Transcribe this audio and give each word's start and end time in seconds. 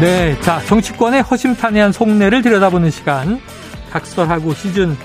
네, 0.00 0.38
자 0.40 0.60
정치권의 0.60 1.22
허심탄회한 1.22 1.90
속내를 1.90 2.42
들여다보는 2.42 2.90
시간 2.90 3.40
각설하고 3.90 4.52
시즌 4.52 4.92
2 4.92 4.96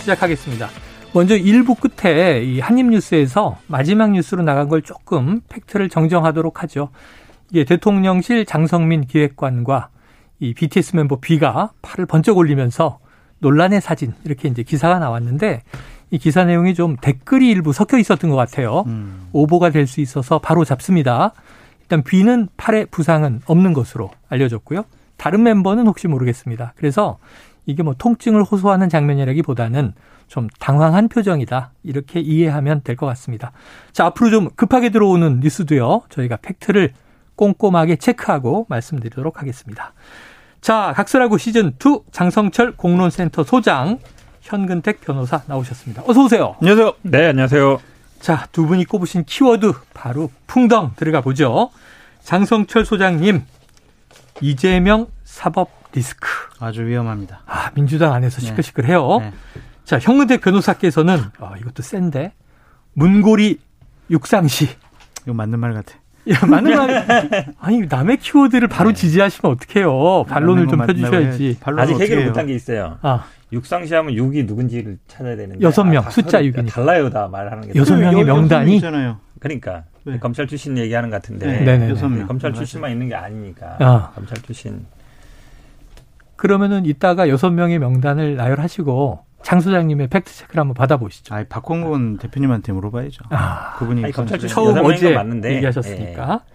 시작하겠습니다. 0.00 0.68
먼저 1.12 1.36
1부 1.36 1.76
끝에 1.78 2.42
이 2.42 2.58
한입뉴스에서 2.58 3.58
마지막 3.68 4.10
뉴스로 4.10 4.42
나간 4.42 4.68
걸 4.68 4.82
조금 4.82 5.40
팩트를 5.48 5.88
정정하도록 5.88 6.62
하죠. 6.64 6.88
이게 7.50 7.64
대통령실 7.64 8.46
장성민 8.46 9.02
기획관과 9.06 9.90
이 10.40 10.54
BTS 10.54 10.96
멤버 10.96 11.20
B가 11.20 11.70
팔을 11.80 12.06
번쩍 12.06 12.36
올리면서 12.36 12.98
논란의 13.38 13.80
사진 13.80 14.12
이렇게 14.24 14.48
이제 14.48 14.64
기사가 14.64 14.98
나왔는데 14.98 15.62
이 16.10 16.18
기사 16.18 16.44
내용이 16.44 16.74
좀 16.74 16.96
댓글이 17.00 17.48
일부 17.48 17.72
섞여 17.72 17.96
있었던 17.96 18.28
것 18.28 18.34
같아요. 18.36 18.82
음. 18.88 19.28
오보가 19.32 19.70
될 19.70 19.86
수 19.86 20.00
있어서 20.00 20.40
바로 20.40 20.64
잡습니다. 20.64 21.32
일단 21.84 22.02
B는 22.02 22.48
팔에 22.56 22.86
부상은 22.86 23.40
없는 23.46 23.72
것으로 23.74 24.10
알려졌고요. 24.28 24.84
다른 25.16 25.42
멤버는 25.42 25.86
혹시 25.86 26.08
모르겠습니다. 26.08 26.72
그래서 26.76 27.18
이게 27.66 27.82
뭐 27.82 27.94
통증을 27.96 28.42
호소하는 28.42 28.88
장면이라기보다는 28.88 29.92
좀 30.26 30.48
당황한 30.58 31.08
표정이다. 31.08 31.72
이렇게 31.82 32.20
이해하면 32.20 32.80
될 32.82 32.96
것 32.96 33.06
같습니다. 33.06 33.52
자, 33.92 34.06
앞으로 34.06 34.30
좀 34.30 34.48
급하게 34.56 34.90
들어오는 34.90 35.40
뉴스도요. 35.40 36.02
저희가 36.08 36.36
팩트를 36.36 36.92
꼼꼼하게 37.36 37.96
체크하고 37.96 38.66
말씀드리도록 38.68 39.40
하겠습니다. 39.40 39.92
자, 40.60 40.92
각설하고 40.96 41.36
시즌2 41.36 42.04
장성철 42.10 42.72
공론센터 42.76 43.44
소장 43.44 43.98
현근택 44.40 45.00
변호사 45.02 45.42
나오셨습니다. 45.46 46.02
어서 46.06 46.24
오세요. 46.24 46.56
안녕하세요. 46.60 46.92
네, 47.02 47.26
안녕하세요. 47.28 47.93
자, 48.20 48.46
두 48.52 48.66
분이 48.66 48.84
꼽으신 48.86 49.24
키워드 49.24 49.72
바로 49.92 50.30
풍덩 50.46 50.92
들어가 50.96 51.20
보죠. 51.20 51.70
장성철 52.22 52.84
소장님, 52.84 53.42
이재명 54.40 55.06
사법 55.24 55.70
리스크. 55.92 56.28
아주 56.58 56.86
위험합니다. 56.86 57.40
아, 57.46 57.70
민주당 57.74 58.12
안에서 58.12 58.40
네. 58.40 58.46
시끌시끌해요. 58.46 59.18
네. 59.20 59.32
자, 59.84 59.98
형근택 59.98 60.40
변호사께서는 60.40 61.20
아, 61.38 61.52
이것도 61.60 61.82
센데 61.82 62.32
문고리 62.94 63.58
육상시. 64.10 64.68
이거 65.24 65.34
맞는 65.34 65.58
말 65.58 65.74
같아. 65.74 65.94
야, 66.30 66.38
맞는 66.46 66.76
말. 66.76 67.54
아니, 67.60 67.80
남의 67.86 68.16
키워드를 68.18 68.68
바로 68.68 68.90
네. 68.90 68.94
지지하시면 68.94 69.52
어떡해요. 69.52 70.24
반론을 70.24 70.68
좀 70.68 70.78
펴주셔야지. 70.86 71.58
아직 71.64 72.00
해결 72.00 72.26
못한 72.26 72.46
게 72.46 72.54
있어요. 72.54 72.98
아. 73.02 73.26
육상시 73.54 73.94
하면 73.94 74.14
6이 74.14 74.46
누군지를 74.46 74.98
찾아야 75.06 75.36
되는데 75.36 75.64
여섯 75.64 75.84
명 75.84 76.04
아, 76.06 76.10
숫자 76.10 76.42
6이니까 76.42 76.68
달라요 76.68 77.10
다 77.10 77.28
말하는 77.28 77.72
게 77.72 77.78
여섯 77.78 77.96
명의 77.96 78.24
명단이 78.24 78.76
있잖아요. 78.76 79.18
그러니까 79.40 79.84
네. 80.04 80.18
검찰 80.18 80.46
출신 80.46 80.76
얘기하는 80.76 81.10
것 81.10 81.16
같은데 81.22 81.60
네. 81.60 81.90
여섯 81.90 82.08
명 82.08 82.26
검찰 82.26 82.52
출신만 82.52 82.90
있는 82.90 83.08
게 83.08 83.14
아니니까 83.14 83.76
아. 83.80 84.10
검찰 84.14 84.36
출신 84.38 84.84
그러면은 86.36 86.84
이따가 86.84 87.28
여섯 87.28 87.50
명의 87.50 87.78
명단을 87.78 88.36
나열하시고 88.36 89.24
장 89.42 89.60
소장님의 89.60 90.08
팩트 90.08 90.34
체크를 90.34 90.60
한번 90.60 90.74
받아보시죠. 90.74 91.34
아, 91.34 91.44
박홍근 91.48 92.16
대표님한테 92.16 92.72
물어봐야죠. 92.72 93.24
아, 93.30 93.76
그분이 93.78 94.04
아니, 94.04 94.12
검찰 94.12 94.38
처음 94.38 94.76
어제 94.84 95.12
맞는데. 95.12 95.56
얘기하셨으니까. 95.56 96.26
네. 96.26 96.54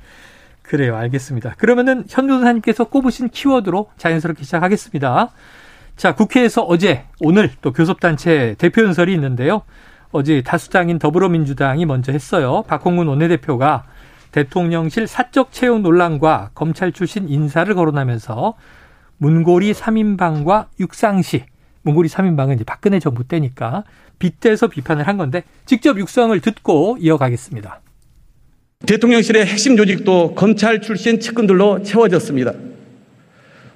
그래요, 0.63 0.95
알겠습니다. 0.95 1.55
그러면은 1.57 2.03
현 2.07 2.27
변호사님께서 2.27 2.85
꼽으신 2.85 3.29
키워드로 3.29 3.89
자연스럽게 3.97 4.43
시작하겠습니다. 4.43 5.31
자, 5.99 6.15
국회에서 6.15 6.61
어제, 6.61 7.03
오늘 7.19 7.51
또 7.61 7.73
교섭단체 7.73 8.55
대표 8.57 8.83
연설이 8.83 9.13
있는데요. 9.15 9.63
어제 10.11 10.41
다수당인 10.41 10.97
더불어민주당이 10.97 11.85
먼저 11.85 12.13
했어요. 12.13 12.63
박홍근 12.69 13.05
원내대표가 13.07 13.83
대통령실 14.31 15.07
사적 15.07 15.51
채용 15.51 15.81
논란과 15.81 16.51
검찰 16.55 16.93
출신 16.93 17.27
인사를 17.27 17.75
거론하면서 17.75 18.53
문고리 19.17 19.73
3인방과 19.73 20.67
육상시, 20.79 21.43
문고리 21.81 22.07
3인방은 22.07 22.55
이제 22.55 22.63
박근혜 22.63 22.99
정부 22.99 23.25
때니까 23.25 23.83
빗대서 24.19 24.67
비판을 24.67 25.05
한 25.05 25.17
건데 25.17 25.43
직접 25.65 25.99
육성을 25.99 26.39
듣고 26.39 26.95
이어가겠습니다. 27.01 27.81
대통령실의 28.88 29.45
핵심 29.45 29.75
조직도 29.75 30.35
검찰 30.35 30.79
출신 30.79 31.19
측근들로 31.19 31.83
채워졌습니다. 31.83 32.53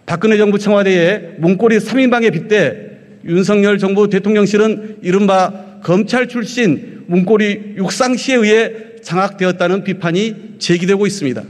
박근혜 0.06 0.38
정부 0.38 0.60
청와대의 0.60 1.36
문고리 1.38 1.78
3인방에 1.78 2.32
빗대 2.34 2.92
윤석열 3.26 3.78
정부 3.78 4.10
대통령실은 4.10 4.98
이른바 5.02 5.80
검찰 5.82 6.28
출신 6.28 7.04
문고리 7.08 7.76
육상시에 7.78 8.36
의해 8.36 8.72
장악되었다는 9.02 9.84
비판이 9.84 10.56
제기되고 10.60 11.06
있습니다. 11.08 11.44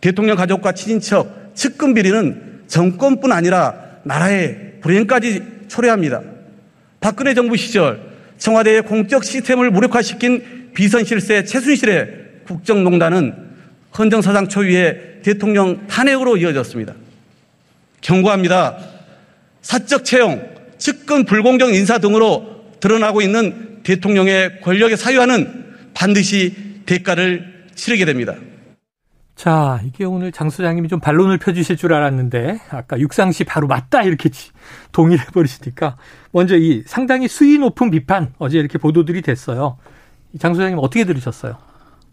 대통령 0.00 0.36
가족과 0.36 0.72
친인척, 0.72 1.52
측근 1.54 1.94
비리는 1.94 2.62
정권뿐 2.66 3.32
아니라 3.32 3.74
나라의 4.04 4.74
불행까지 4.80 5.42
초래합니다. 5.68 6.22
박근혜 7.00 7.34
정부 7.34 7.56
시절 7.56 8.00
청와대의 8.38 8.82
공적 8.82 9.24
시스템을 9.24 9.70
무력화시킨 9.70 10.70
비선실세 10.74 11.44
최순실의 11.44 12.08
국정농단은 12.46 13.34
헌정사상 13.98 14.48
초유의 14.48 15.20
대통령 15.22 15.86
탄핵으로 15.86 16.36
이어졌습니다. 16.36 16.94
경고합니다. 18.06 18.76
사적 19.62 20.04
채용, 20.04 20.48
측근 20.78 21.24
불공정 21.24 21.74
인사 21.74 21.98
등으로 21.98 22.62
드러나고 22.78 23.20
있는 23.20 23.82
대통령의 23.82 24.60
권력의 24.60 24.96
사유화는 24.96 25.90
반드시 25.92 26.82
대가를 26.86 27.66
치르게 27.74 28.04
됩니다. 28.04 28.34
자, 29.34 29.80
이게 29.84 30.04
오늘 30.04 30.30
장 30.30 30.48
소장님이 30.48 30.88
좀 30.88 31.00
반론을 31.00 31.38
펴주실 31.38 31.76
줄 31.76 31.92
알았는데, 31.92 32.60
아까 32.70 32.98
육상시 32.98 33.42
바로 33.42 33.66
맞다, 33.66 34.02
이렇게 34.02 34.30
동의를 34.92 35.26
해버리시니까, 35.26 35.96
먼저 36.30 36.56
이 36.56 36.84
상당히 36.86 37.26
수위 37.26 37.58
높은 37.58 37.90
비판, 37.90 38.32
어제 38.38 38.58
이렇게 38.58 38.78
보도들이 38.78 39.20
됐어요. 39.20 39.78
장 40.38 40.54
소장님 40.54 40.78
어떻게 40.78 41.04
들으셨어요? 41.04 41.58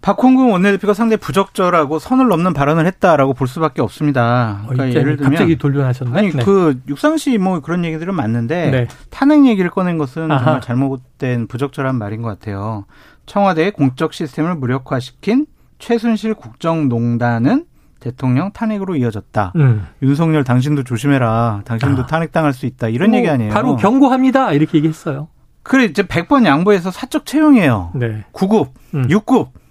박홍근 0.04 0.52
원내대표가 0.52 0.94
상당히 0.94 1.18
부적절하고 1.18 1.98
선을 1.98 2.28
넘는 2.28 2.54
발언을 2.54 2.86
했다라고 2.86 3.34
볼 3.34 3.48
수밖에 3.48 3.82
없습니다. 3.82 4.64
그러니까 4.68 4.84
어, 4.84 4.88
예를 4.90 5.16
들면 5.16 5.32
갑자기 5.32 5.58
돌변하셨네. 5.58 6.20
아니 6.20 6.32
네. 6.32 6.44
그 6.44 6.78
육상시 6.90 7.38
뭐 7.38 7.62
그런 7.62 7.86
얘기들은 7.86 8.14
맞는데 8.14 8.70
네. 8.70 8.88
탄핵 9.10 9.46
얘기를 9.46 9.72
꺼낸 9.72 9.98
것은 9.98 10.30
아하. 10.30 10.44
정말 10.44 10.62
잘못된 10.62 11.48
부적절한 11.48 11.98
말인 11.98 12.22
것 12.22 12.28
같아요. 12.28 12.84
청와대의 13.28 13.72
공적 13.72 14.14
시스템을 14.14 14.56
무력화시킨 14.56 15.46
최순실 15.80 16.34
국정농단은 16.34 17.66
대통령 18.02 18.52
탄핵으로 18.52 18.98
이어졌다. 18.98 19.54
음. 19.56 19.88
윤석열 20.02 20.44
당신도 20.44 20.84
조심해라. 20.84 21.62
당신도 21.64 22.02
아. 22.02 22.06
탄핵당할 22.08 22.52
수 22.52 22.66
있다. 22.66 22.90
이런 22.90 23.12
뭐, 23.12 23.20
얘기 23.20 23.30
아니에요. 23.30 23.54
바로 23.54 23.78
경고합니다. 23.78 24.52
이렇게 24.52 24.80
얘기했어요. 24.80 25.30
그래 25.62 25.86
이제 25.86 26.04
100번 26.04 26.46
양보해서 26.46 26.92
사적 26.92 27.26
채용이에요. 27.26 27.92
네. 27.96 28.26
9급, 28.34 28.72
음. 28.96 29.08
6급 29.08 29.63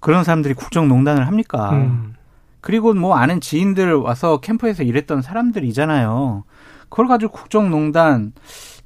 그런 0.00 0.24
사람들이 0.24 0.54
국정농단을 0.54 1.26
합니까? 1.26 1.70
음. 1.72 2.14
그리고 2.60 2.92
뭐 2.94 3.16
아는 3.16 3.40
지인들 3.40 3.94
와서 3.94 4.38
캠프에서 4.40 4.82
일했던 4.82 5.22
사람들이잖아요. 5.22 6.44
그걸 6.88 7.06
가지고 7.08 7.32
국정농단 7.32 8.32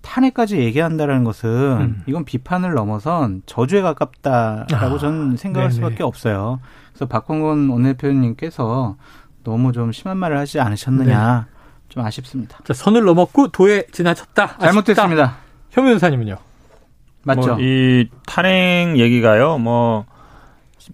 탄핵까지 0.02 0.58
얘기한다라는 0.58 1.24
것은 1.24 1.48
음. 1.80 2.02
이건 2.06 2.24
비판을 2.24 2.74
넘어선 2.74 3.42
저주에 3.46 3.82
가깝다라고 3.82 4.96
아, 4.96 4.98
저는 4.98 5.36
생각할 5.36 5.70
네네. 5.70 5.74
수밖에 5.76 6.02
없어요. 6.02 6.60
그래서 6.92 7.06
박홍근 7.06 7.68
원내대표님께서 7.70 8.96
너무 9.44 9.72
좀 9.72 9.92
심한 9.92 10.16
말을 10.18 10.38
하지 10.38 10.60
않으셨느냐 10.60 11.46
네. 11.48 11.52
좀 11.88 12.04
아쉽습니다. 12.04 12.58
자, 12.64 12.72
선을 12.74 13.04
넘었고 13.04 13.48
도에 13.48 13.84
지나쳤다. 13.92 14.58
잘못됐습니다. 14.58 15.36
현 15.70 15.84
변호사님은요? 15.84 16.36
맞죠. 17.24 17.40
뭐 17.54 17.58
이 17.60 18.08
탄핵 18.26 18.98
얘기가요. 18.98 19.58
뭐 19.58 20.04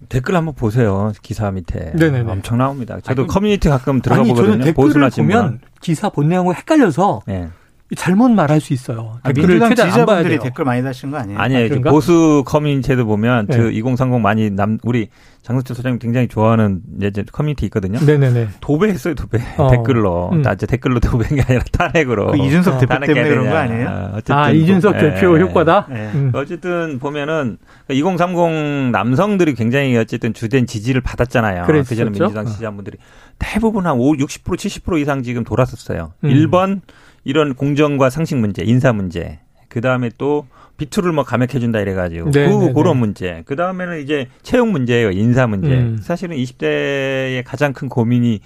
댓글 0.09 0.35
한번 0.35 0.53
보세요. 0.55 1.11
기사 1.21 1.51
밑에. 1.51 1.91
네네네. 1.95 2.31
엄청 2.31 2.57
나옵니다. 2.57 2.99
저도 3.01 3.23
아니, 3.23 3.27
커뮤니티 3.27 3.69
가끔 3.69 4.01
들어가 4.01 4.21
아니, 4.21 4.29
보거든요. 4.29 4.51
저는 4.53 4.65
댓글을 4.65 5.09
보면 5.09 5.59
기사 5.81 6.09
본 6.09 6.29
내용과 6.29 6.53
헷갈려서 6.53 7.21
네. 7.27 7.49
잘못 7.95 8.29
말할 8.29 8.61
수 8.61 8.73
있어요. 8.73 9.17
아, 9.23 9.31
댓글을 9.31 9.59
최대한 9.59 9.89
지지자분들이 9.89 10.39
댓글 10.39 10.63
많이 10.63 10.83
다시는 10.83 11.11
거 11.11 11.17
아니에요? 11.17 11.39
아니에요. 11.39 11.75
아, 11.85 11.89
보수 11.89 12.43
커뮤니티에도 12.45 13.05
보면 13.05 13.47
네. 13.47 13.57
그2030 13.57 14.19
많이 14.21 14.51
남 14.51 14.77
우리 14.83 15.09
장석철 15.41 15.75
소장님 15.75 15.97
굉장히 15.97 16.27
좋아하는 16.27 16.81
이제 17.01 17.23
커뮤니티 17.31 17.65
있거든요. 17.65 17.99
네네네. 17.99 18.49
도배했어요, 18.61 19.15
도배. 19.15 19.39
어. 19.57 19.71
댓글로. 19.71 20.29
음. 20.33 20.41
나 20.43 20.53
이제 20.53 20.67
댓글로 20.67 20.99
도배한 20.99 21.35
게 21.35 21.41
아니라 21.41 21.63
탄핵으로. 21.71 22.31
그 22.31 22.37
이준석 22.37 22.75
어. 22.75 22.77
대표 22.77 22.99
때문에 22.99 23.29
그런 23.29 23.49
거 23.49 23.55
아니에요? 23.55 23.87
어, 23.87 24.09
어쨌든 24.13 24.35
아, 24.35 24.51
이준석 24.51 24.91
뭐, 24.91 25.01
대표 25.01 25.35
네. 25.35 25.41
효과다? 25.41 25.87
네. 25.89 26.11
음. 26.13 26.31
어쨌든 26.35 26.99
보면은 26.99 27.57
2030 27.89 28.91
남성들이 28.91 29.55
굉장히 29.55 29.97
어쨌든 29.97 30.33
주된 30.33 30.67
지지를 30.67 31.01
받았잖아요. 31.01 31.65
그전에 31.65 32.11
민주당 32.11 32.45
지지자분들이. 32.45 32.97
대부분 33.39 33.87
한 33.87 33.97
5, 33.97 34.13
60% 34.13 34.43
70% 34.43 35.01
이상 35.01 35.23
지금 35.23 35.43
돌았었어요. 35.43 36.13
음. 36.23 36.29
1번 36.29 36.81
이런 37.29 37.53
공정과 37.53 38.09
상식 38.09 38.37
문제, 38.37 38.63
인사 38.63 38.91
문제. 38.91 39.39
그 39.67 39.81
다음에 39.81 40.09
또 40.17 40.47
비투를 40.77 41.11
뭐 41.11 41.23
감액해준다 41.23 41.79
이래가지고 41.79 42.31
네, 42.31 42.49
그 42.49 42.65
네, 42.65 42.73
그런 42.73 42.93
네. 42.95 42.99
문제. 42.99 43.43
그 43.45 43.55
다음에는 43.55 44.01
이제 44.01 44.27
채용 44.41 44.71
문제예요, 44.71 45.11
인사 45.11 45.45
문제. 45.45 45.67
음. 45.69 45.99
사실은 46.01 46.35
20대의 46.37 47.43
가장 47.45 47.71
큰 47.73 47.87
고민이 47.87 48.39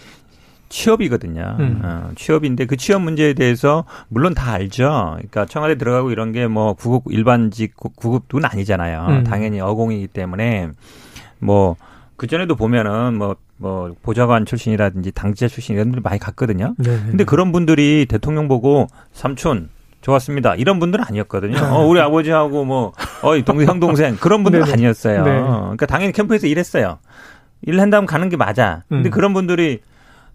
취업이거든요. 0.68 1.56
음. 1.60 1.80
어, 1.82 2.12
취업인데 2.16 2.66
그 2.66 2.76
취업 2.76 3.02
문제에 3.04 3.34
대해서 3.34 3.86
물론 4.10 4.34
다 4.34 4.52
알죠. 4.52 5.12
그러니까 5.16 5.46
청와대 5.46 5.78
들어가고 5.78 6.12
이런 6.12 6.34
게 6.34 6.48
뭐 6.48 6.74
구급 6.74 7.04
일반직 7.10 7.78
구급은 7.78 8.44
아니잖아요. 8.44 9.06
음. 9.08 9.24
당연히 9.24 9.62
어공이기 9.62 10.08
때문에 10.08 10.72
뭐 11.40 11.78
그전에도 12.18 12.56
보면은 12.56 13.18
뭐, 13.18 13.36
뭐, 13.63 13.95
보좌관 14.01 14.45
출신이라든지 14.45 15.13
당지자 15.13 15.48
출신 15.48 15.75
이런 15.75 15.86
분들이 15.86 16.01
많이 16.04 16.19
갔거든요. 16.19 16.75
네, 16.77 16.89
네 16.92 17.01
근데 17.01 17.18
네. 17.19 17.24
그런 17.24 17.54
분들이 17.54 18.06
대통령 18.10 18.50
보고 18.50 18.88
삼촌, 19.13 19.69
좋았습니다. 20.01 20.56
이런 20.56 20.80
분들은 20.80 21.06
아니었거든요. 21.07 21.57
어, 21.71 21.88
우리 21.88 22.01
아버지하고 22.01 22.65
뭐, 22.65 22.92
어, 23.21 23.42
동생, 23.45 23.69
형 23.69 23.80
동생, 23.80 24.18
그런 24.18 24.44
분들은 24.44 24.65
네네. 24.65 24.74
아니었어요. 24.74 25.24
네. 25.24 25.31
그러니까 25.31 25.86
당연히 25.86 26.12
캠프에서 26.12 26.45
일했어요. 26.45 27.00
일한다면 27.62 28.06
가는 28.06 28.27
게 28.27 28.36
맞아. 28.36 28.83
근데 28.89 29.07
음. 29.07 29.12
그런 29.12 29.33
분들이 29.33 29.80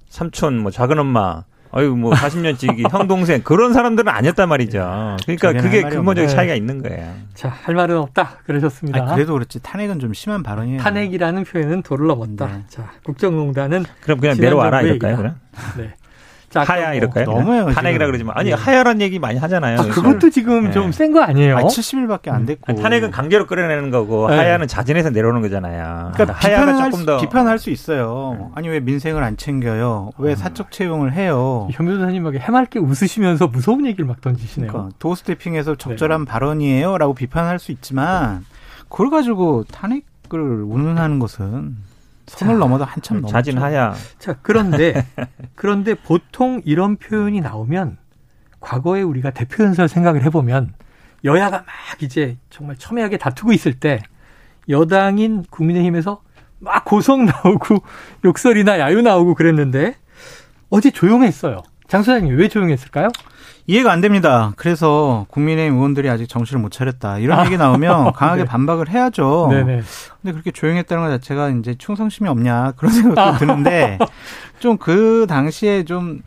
삼촌, 0.08 0.58
뭐, 0.58 0.70
작은 0.70 0.98
엄마, 0.98 1.44
아유 1.78 1.94
뭐 1.94 2.12
40년치기 2.12 2.90
형 2.90 3.06
동생 3.06 3.42
그런 3.42 3.72
사람들은 3.72 4.12
아니었단 4.12 4.48
말이죠. 4.48 5.16
그러니까 5.24 5.52
그게 5.62 5.82
근본적인 5.82 6.28
차이가 6.28 6.54
있는 6.54 6.82
거예요. 6.82 7.14
자, 7.34 7.48
할 7.48 7.74
말은 7.76 7.96
없다. 7.98 8.38
그러셨습니다. 8.46 9.00
아니, 9.00 9.14
그래도 9.14 9.34
그렇지 9.34 9.60
탄핵은 9.62 10.00
좀 10.00 10.12
심한 10.12 10.42
발언이에요. 10.42 10.80
탄핵이라는 10.80 11.44
표현은 11.44 11.82
도를 11.82 12.08
넘었다. 12.08 12.46
네. 12.46 12.64
자, 12.68 12.90
국정농단은 13.04 13.84
그럼 14.00 14.18
그냥 14.18 14.36
내려와라 14.38 14.82
이럴까요? 14.82 15.16
그럼? 15.16 15.34
네. 15.76 15.94
자, 16.50 16.62
하야 16.62 16.86
뭐 16.88 16.94
이럴까요? 16.94 17.26
너무해요. 17.26 17.70
탄핵이라 17.70 18.06
그러지만 18.06 18.36
아니 18.36 18.50
네. 18.50 18.56
하야란 18.56 19.00
얘기 19.02 19.18
많이 19.18 19.38
하잖아요. 19.38 19.80
아, 19.80 19.82
그것도 19.82 20.30
지금 20.30 20.64
네. 20.64 20.70
좀센 20.70 21.12
거 21.12 21.20
아니에요? 21.20 21.58
아 21.58 21.62
70일밖에 21.62 22.30
안 22.30 22.46
됐고 22.46 22.64
아니, 22.66 22.80
탄핵은 22.80 23.10
강제로 23.10 23.46
끌어내는 23.46 23.90
거고 23.90 24.30
네. 24.30 24.36
하야는 24.36 24.66
자진해서 24.66 25.10
내려오는 25.10 25.42
거잖아요. 25.42 26.12
그러니까 26.14 26.38
하야가 26.38 26.90
조금 26.90 27.04
더 27.04 27.18
비판할 27.18 27.58
수 27.58 27.70
있어요. 27.70 28.36
네. 28.38 28.46
아니 28.54 28.68
왜 28.68 28.80
민생을 28.80 29.22
안 29.22 29.36
챙겨요? 29.36 30.12
왜 30.18 30.32
음. 30.32 30.36
사적 30.36 30.72
채용을 30.72 31.12
해요? 31.12 31.68
현 31.72 31.86
변호사님에게 31.86 32.38
해맑게 32.38 32.78
웃으시면서 32.78 33.48
무서운 33.48 33.84
얘기를 33.84 34.06
막 34.06 34.20
던지시네요. 34.22 34.72
그러니까 34.72 34.94
도스태핑에서 34.98 35.74
적절한 35.74 36.24
네. 36.24 36.30
발언이에요라고 36.30 37.14
비판할 37.14 37.58
수 37.58 37.72
있지만 37.72 38.44
그걸 38.88 39.10
가지고 39.10 39.64
탄핵을 39.70 40.62
운운하는 40.62 41.18
것은 41.18 41.76
선을 42.28 42.58
넘어도 42.58 42.84
한참 42.84 43.20
넘어. 43.20 43.28
자진 43.28 43.58
하야. 43.58 43.94
자, 44.18 44.36
그런데 44.42 45.06
그런데 45.54 45.94
보통 45.94 46.60
이런 46.64 46.96
표현이 46.96 47.40
나오면 47.40 47.98
과거에 48.60 49.02
우리가 49.02 49.30
대표 49.30 49.64
연설 49.64 49.88
생각을 49.88 50.22
해보면 50.24 50.74
여야가 51.24 51.58
막 51.58 51.66
이제 52.00 52.36
정말 52.50 52.76
첨예하게 52.76 53.18
다투고 53.18 53.52
있을 53.52 53.74
때 53.74 54.02
여당인 54.68 55.44
국민의힘에서 55.50 56.22
막 56.60 56.84
고성 56.84 57.24
나오고 57.24 57.82
욕설이나 58.24 58.78
야유 58.78 59.02
나오고 59.02 59.34
그랬는데 59.34 59.94
어제 60.70 60.90
조용했어요. 60.90 61.62
장 61.88 62.02
소장님 62.02 62.36
왜 62.36 62.48
조용했을까요? 62.48 63.08
이해가 63.66 63.92
안 63.92 64.00
됩니다. 64.00 64.52
그래서 64.56 65.26
국민의힘 65.30 65.76
의원들이 65.76 66.08
아직 66.08 66.26
정신을 66.28 66.60
못 66.62 66.70
차렸다. 66.70 67.18
이런 67.18 67.38
아. 67.40 67.44
얘기 67.44 67.56
나오면 67.58 68.12
강하게 68.14 68.42
네. 68.42 68.48
반박을 68.48 68.88
해야죠. 68.88 69.48
네네. 69.50 69.82
근데 70.22 70.32
그렇게 70.32 70.50
조용했다는 70.50 71.04
것 71.04 71.10
자체가 71.10 71.50
이제 71.50 71.74
충성심이 71.76 72.28
없냐 72.28 72.72
그런 72.76 72.92
생각도 72.92 73.20
아. 73.20 73.36
드는데 73.36 73.98
좀 74.60 74.76
그 74.78 75.26
당시에 75.28 75.84
좀 75.84 76.20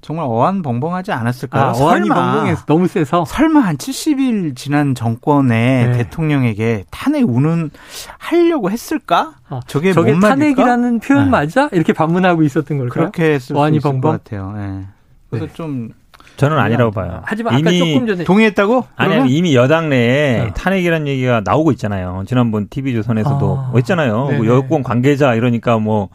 정말 0.00 0.26
어안벙벙하지 0.28 1.10
않았을까요? 1.10 1.64
아, 1.64 1.72
어안이 1.72 2.08
벙벙해서 2.08 2.64
너무 2.66 2.86
세서 2.86 3.24
설마 3.24 3.60
한 3.60 3.76
70일 3.76 4.54
지난 4.54 4.94
정권의 4.94 5.86
네. 5.88 5.92
대통령에게 5.98 6.84
탄핵 6.90 7.28
운운 7.28 7.70
하려고 8.18 8.70
했을까? 8.70 9.34
아, 9.48 9.60
저게, 9.66 9.92
저게 9.92 10.16
탄핵이라는 10.18 11.00
표현 11.00 11.24
네. 11.24 11.30
맞아? 11.30 11.68
이렇게 11.72 11.92
반문하고 11.92 12.44
있었던 12.44 12.78
걸까요? 12.78 12.90
그렇게 13.10 13.34
했을 13.34 13.56
어안이 13.56 13.74
수 13.74 13.88
있을 13.88 13.90
벙벙? 13.90 14.12
것 14.12 14.22
같아요. 14.24 14.52
네. 14.56 14.86
그래서 15.30 15.46
네. 15.46 15.52
좀 15.54 15.90
저는 16.36 16.58
아니라고 16.58 16.90
봐요. 16.90 17.22
하지만 17.24 17.58
이미 17.58 17.78
조금 17.78 18.06
전에 18.06 18.24
동의했다고? 18.24 18.84
아니 18.96 19.32
이미 19.32 19.54
여당 19.54 19.88
내에 19.88 20.40
어. 20.40 20.52
탄핵이라는 20.54 21.06
얘기가 21.08 21.42
나오고 21.44 21.72
있잖아요. 21.72 22.24
지난번 22.26 22.68
TV조선에서도 22.68 23.58
아. 23.58 23.72
했잖아요. 23.76 24.30
뭐 24.36 24.46
여권 24.46 24.82
관계자 24.82 25.34
이러니까 25.34 25.78
뭐 25.78 26.10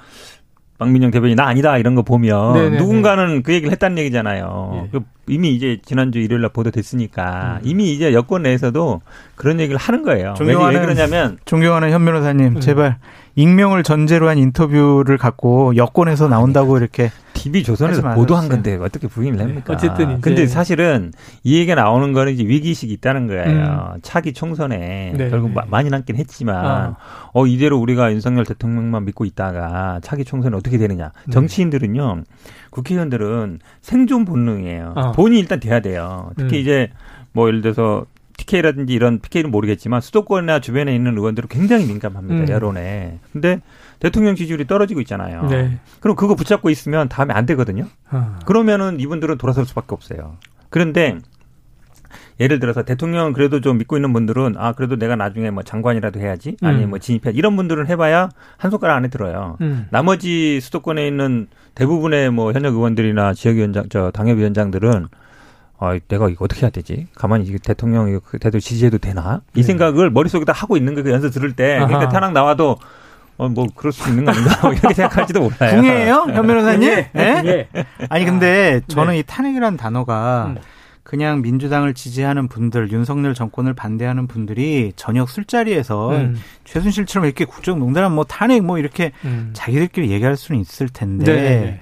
박민영 0.82 1.12
대변인 1.12 1.36
나 1.36 1.46
아니다 1.46 1.78
이런 1.78 1.94
거 1.94 2.02
보면 2.02 2.54
네네네. 2.54 2.78
누군가는 2.78 3.44
그 3.44 3.54
얘기를 3.54 3.72
했다는 3.72 4.00
얘기잖아요. 4.00 4.82
예. 4.86 4.90
그 4.92 5.02
이미 5.28 5.54
이제 5.54 5.80
지난주 5.86 6.18
일요일 6.18 6.42
날 6.42 6.50
보도됐으니까 6.50 7.60
음. 7.62 7.68
이미 7.70 7.94
이제 7.94 8.14
여권 8.14 8.42
내에서도 8.42 9.02
그런 9.36 9.60
얘기를 9.60 9.78
하는 9.78 10.02
거예요. 10.02 10.34
존경하는, 10.36 10.80
왜 10.80 10.86
그러냐면 10.86 11.38
존경하는 11.46 11.92
현 11.92 12.04
변호사님 12.04 12.56
음. 12.56 12.60
제발 12.60 12.98
익명을 13.36 13.84
전제로 13.84 14.28
한 14.30 14.38
인터뷰를 14.38 15.18
갖고 15.18 15.76
여권에서 15.76 16.28
나온다고 16.28 16.78
이렇게 16.78 17.12
TV 17.34 17.64
조선에서 17.64 18.14
보도한 18.14 18.50
건데 18.50 18.78
어떻게 18.80 19.08
부인을 19.08 19.38
네. 19.38 19.44
합니까? 19.46 19.74
어쨌든 19.74 20.12
이제. 20.12 20.22
근데 20.22 20.48
사실은 20.48 21.12
이 21.44 21.58
얘기가 21.58 21.76
나오는 21.76 22.14
거는 22.14 22.34
이제 22.34 22.44
위기식이 22.44 22.94
있다는 22.94 23.28
거예요. 23.28 23.94
음. 23.96 24.00
차기 24.04 24.34
총선에 24.34 25.14
네. 25.18 25.30
결국 25.30 25.52
많이 25.68 25.90
남긴 25.90 26.18
했지만 26.18 26.66
어. 26.66 26.96
어. 27.34 27.48
이대로 27.48 27.80
우리가 27.80 28.12
윤석열 28.12 28.46
대통령만 28.46 29.06
믿고 29.06 29.26
있다가 29.26 30.00
차기 30.04 30.24
총선에 30.24 30.56
어떻게 30.56 30.78
되느냐? 30.78 31.12
네. 31.26 31.32
정치인들은요. 31.32 32.24
국회의원들은 32.70 33.60
생존 33.82 34.26
본능이에요. 34.26 34.94
어. 34.96 35.12
본이 35.14 35.40
일단 35.40 35.60
돼야 35.60 35.80
돼요. 35.80 36.32
특히 36.38 36.58
음. 36.58 36.62
이제 36.62 36.90
뭐 37.34 37.48
예를 37.48 37.62
들어서 37.62 38.06
TK라든지 38.52 38.94
이런 38.94 39.20
PK는 39.20 39.50
모르겠지만 39.50 40.02
수도권이나 40.02 40.60
주변에 40.60 40.94
있는 40.94 41.18
의원들은 41.18 41.48
굉장히 41.50 41.86
민감합니다. 41.86 42.44
음. 42.44 42.50
여론에. 42.50 43.20
근데 43.32 43.62
대통령 44.00 44.36
지지율이 44.36 44.68
떨어지고 44.68 45.00
있잖아요. 45.02 45.48
네. 45.48 45.80
그럼 46.02 46.16
그거 46.16 46.36
붙잡고 46.36 46.70
있으면 46.70 47.08
다음에 47.08 47.34
안 47.34 47.46
되거든요. 47.46 47.88
아. 48.10 48.40
그러면은 48.46 49.00
이분들은 49.00 49.38
돌아설 49.38 49.66
수밖에 49.66 49.88
없어요. 49.90 50.38
그런데 50.70 51.18
예를 52.40 52.60
들어서 52.60 52.84
대통령 52.84 53.34
그래도 53.34 53.62
좀 53.62 53.78
믿고 53.78 53.96
있는 53.96 54.12
분들은 54.12 54.56
아 54.58 54.74
그래도 54.74 54.98
내가 54.98 55.16
나중에 55.16 55.50
뭐 55.52 55.64
장관이라도 55.64 56.20
해야지 56.20 56.58
아니 56.62 56.84
음. 56.84 56.90
뭐 56.90 57.00
진입해 57.00 57.32
이런 57.34 57.56
분들은 57.56 57.88
해봐야 57.88 58.30
한 58.58 58.72
손가락 58.72 58.96
안에 58.98 59.08
들어요. 59.08 59.58
음. 59.62 59.88
나머지 59.92 60.60
수도권에 60.60 61.08
있는 61.08 61.48
대부분의 61.76 62.32
뭐 62.32 62.52
현역 62.52 62.74
의원들이나 62.74 63.34
지역위원장 63.34 63.86
저 63.90 64.12
당협위원장들은 64.12 65.08
아, 65.82 65.98
내가 66.08 66.30
이거 66.30 66.46
어떻게 66.46 66.62
해야 66.62 66.70
되지? 66.70 67.08
가만히 67.16 67.44
이게 67.46 67.58
대통령 67.58 68.08
이거 68.08 68.20
그 68.24 68.38
대도 68.38 68.60
지지해도 68.60 69.00
되나? 69.00 69.42
이 69.56 69.62
네. 69.62 69.64
생각을 69.64 70.12
머릿속에 70.12 70.46
다 70.46 70.54
하고 70.54 70.78
있는 70.78 70.94
거그 70.94 71.10
연설 71.10 71.32
들을 71.32 71.54
때 71.54 71.80
그러니까 71.84 72.08
탄핵 72.10 72.32
나와도 72.34 72.78
어, 73.38 73.50
뭐, 73.50 73.66
그럴 73.76 73.92
수 73.92 74.08
있는 74.08 74.26
거 74.26 74.32
아닌가? 74.32 74.70
이렇게 74.72 74.94
생각할지도 74.94 75.40
몰라요. 75.40 75.76
궁예요? 75.76 76.14
현 76.30 76.46
변호사님? 76.46 76.90
예? 76.92 77.10
네? 77.14 77.68
아니, 78.10 78.26
근데 78.26 78.82
저는 78.88 79.14
네. 79.14 79.20
이 79.20 79.24
탄핵이라는 79.24 79.78
단어가 79.78 80.54
음. 80.56 80.62
그냥 81.02 81.42
민주당을 81.42 81.96
지지하는 81.96 82.48
분들, 82.48 82.92
윤석열 82.92 83.34
정권을 83.34 83.74
반대하는 83.74 84.28
분들이 84.28 84.94
저녁 84.96 85.28
술자리에서 85.28 86.12
음. 86.12 86.38
최순실처럼 86.66 87.26
이렇게 87.26 87.46
국정농단은 87.46 88.12
뭐 88.12 88.26
탄핵 88.26 88.64
뭐 88.64 88.78
이렇게 88.78 89.12
음. 89.26 89.50
자기들끼리 89.54 90.12
얘기할 90.12 90.38
수는 90.38 90.62
있을 90.62 90.88
텐데 90.90 91.34
네. 91.34 91.82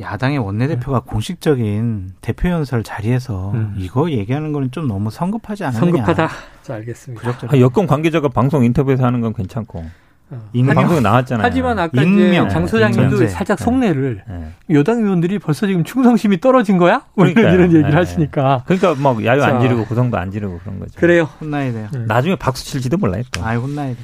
야당의 0.00 0.38
원내대표가 0.38 1.00
네. 1.00 1.04
공식적인 1.10 2.12
대표 2.20 2.48
연설 2.50 2.82
자리에서 2.82 3.50
음. 3.52 3.74
이거 3.76 4.10
얘기하는 4.10 4.52
거는 4.52 4.70
좀 4.70 4.86
너무 4.86 5.10
성급하지 5.10 5.64
않느냐. 5.64 5.80
성급하다. 5.80 6.28
자, 6.62 6.74
알겠습니다. 6.74 7.28
아, 7.48 7.58
여권 7.58 7.86
관계자가 7.86 8.28
방송 8.28 8.64
인터뷰에서 8.64 9.04
하는 9.04 9.20
건 9.20 9.32
괜찮고. 9.32 9.84
어. 10.30 10.50
방송에 10.74 11.00
나왔잖아요. 11.00 11.44
하지만 11.44 11.78
아까 11.78 12.02
익명. 12.02 12.44
이제 12.46 12.52
장 12.52 12.66
소장님도. 12.66 13.26
살짝 13.28 13.56
네. 13.56 13.64
속내를 13.64 14.22
네. 14.28 14.52
여당 14.76 14.98
의원들이 14.98 15.38
벌써 15.38 15.66
지금 15.66 15.84
충성심이 15.84 16.38
떨어진 16.40 16.76
거야? 16.76 17.02
뭐 17.14 17.26
이런 17.26 17.54
이런 17.54 17.62
얘기를 17.72 17.88
네. 17.90 17.96
하시니까. 17.96 18.64
그러니까 18.66 18.94
막 18.94 19.24
야유 19.24 19.42
안 19.42 19.60
지르고 19.60 19.86
구성도 19.86 20.18
안 20.18 20.30
지르고 20.30 20.58
그런 20.58 20.80
거죠. 20.80 20.92
그래요. 21.00 21.30
혼나야 21.40 21.72
돼요. 21.72 21.88
나중에 22.06 22.36
박수 22.36 22.64
칠지도 22.66 22.98
몰라요. 22.98 23.22
또. 23.32 23.42
아이 23.42 23.56
혼나야 23.56 23.94
돼. 23.94 23.96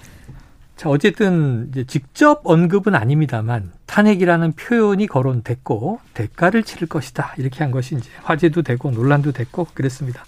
자, 0.76 0.88
어쨌든 0.88 1.68
이제 1.70 1.84
직접 1.84 2.40
언급은 2.44 2.94
아닙니다만 2.94 3.72
탄핵이라는 3.86 4.52
표현이 4.52 5.06
거론됐고 5.06 6.00
대가를 6.14 6.64
치를 6.64 6.88
것이다. 6.88 7.34
이렇게 7.38 7.62
한 7.62 7.70
것이 7.70 7.94
이제 7.94 8.10
화제도 8.22 8.62
되고 8.62 8.90
논란도 8.90 9.32
됐고 9.32 9.68
그랬습니다. 9.72 10.24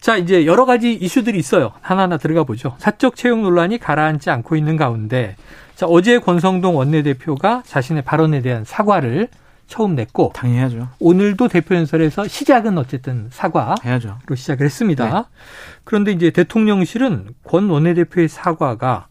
자, 0.00 0.16
이제 0.16 0.46
여러 0.46 0.64
가지 0.64 0.94
이슈들이 0.94 1.38
있어요. 1.38 1.72
하나하나 1.80 2.16
들어가 2.16 2.44
보죠. 2.44 2.74
사적 2.78 3.16
채용 3.16 3.42
논란이 3.42 3.78
가라앉지 3.78 4.30
않고 4.30 4.56
있는 4.56 4.76
가운데 4.76 5.36
자, 5.74 5.86
어제 5.86 6.18
권성동 6.18 6.76
원내대표가 6.76 7.62
자신의 7.66 8.02
발언에 8.02 8.42
대한 8.42 8.64
사과를 8.64 9.28
처음 9.66 9.94
냈고 9.94 10.32
당연하죠. 10.34 10.88
오늘도 10.98 11.48
대표 11.48 11.74
연설에서 11.74 12.26
시작은 12.26 12.76
어쨌든 12.76 13.28
사과로 13.30 13.76
해야죠. 13.84 14.18
시작을 14.34 14.66
했습니다. 14.66 15.04
네. 15.12 15.24
그런데 15.84 16.12
이제 16.12 16.30
대통령실은 16.30 17.28
권 17.44 17.70
원내대표의 17.70 18.28
사과가 18.28 19.06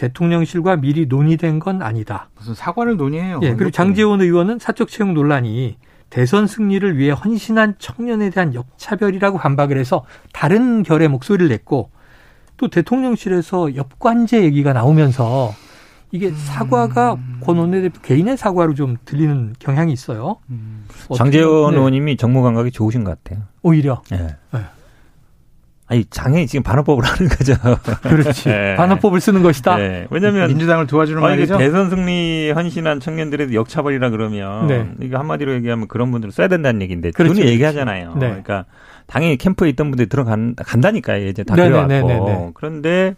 대통령실과 0.00 0.76
미리 0.76 1.04
논의된 1.04 1.58
건 1.58 1.82
아니다. 1.82 2.30
무슨 2.36 2.54
사과를 2.54 2.96
논의해요? 2.96 3.40
예, 3.42 3.54
그리고 3.54 3.70
장재원 3.70 4.22
의원은 4.22 4.58
사적 4.58 4.88
채용 4.88 5.12
논란이 5.12 5.76
대선 6.08 6.46
승리를 6.46 6.96
위해 6.96 7.10
헌신한 7.10 7.74
청년에 7.78 8.30
대한 8.30 8.54
역차별이라고 8.54 9.36
반박을 9.36 9.76
해서 9.76 10.04
다른 10.32 10.82
결의 10.82 11.08
목소리를 11.08 11.48
냈고 11.48 11.90
또 12.56 12.68
대통령실에서 12.68 13.76
역관제 13.76 14.42
얘기가 14.42 14.72
나오면서 14.72 15.52
이게 16.12 16.28
음. 16.28 16.34
사과가 16.34 17.18
권 17.40 17.58
원내대표 17.58 18.00
개인의 18.00 18.38
사과로 18.38 18.74
좀 18.74 18.96
들리는 19.04 19.54
경향이 19.58 19.92
있어요. 19.92 20.38
음. 20.48 20.86
장재원 21.14 21.72
네. 21.72 21.76
의원님이 21.76 22.16
정무 22.16 22.42
감각이 22.42 22.70
좋으신 22.70 23.04
것 23.04 23.22
같아요. 23.22 23.44
오히려. 23.62 24.02
네. 24.10 24.36
네. 24.52 24.60
아니 25.90 26.04
장애인 26.08 26.46
지금 26.46 26.62
반환법을 26.62 27.04
하는 27.04 27.28
거죠. 27.28 27.54
그렇지. 28.02 28.48
네. 28.48 28.76
반환법을 28.76 29.20
쓰는 29.20 29.42
것이다. 29.42 29.76
네. 29.76 30.06
왜냐하면 30.10 30.46
민주당을 30.46 30.86
도와주는 30.86 31.20
말이죠. 31.20 31.58
대선 31.58 31.90
승리 31.90 32.52
헌신한 32.52 33.00
청년들의 33.00 33.52
역차별이라 33.52 34.10
그러면 34.10 34.68
네. 34.68 34.88
이거 35.00 35.18
한마디로 35.18 35.52
얘기하면 35.54 35.88
그런 35.88 36.12
분들을 36.12 36.30
써야 36.30 36.46
된다는 36.46 36.80
얘기인데 36.82 37.10
그렇죠. 37.10 37.34
그렇죠. 37.34 37.50
얘기하잖아요. 37.50 38.14
네. 38.14 38.28
그러니까 38.28 38.66
당연히 39.08 39.36
캠프에 39.36 39.68
있던 39.70 39.90
분들이 39.90 40.08
들어간 40.08 40.54
간다니까요. 40.54 41.26
이제 41.26 41.42
다 41.42 41.56
그래왔고 41.56 42.52
그런데 42.54 43.16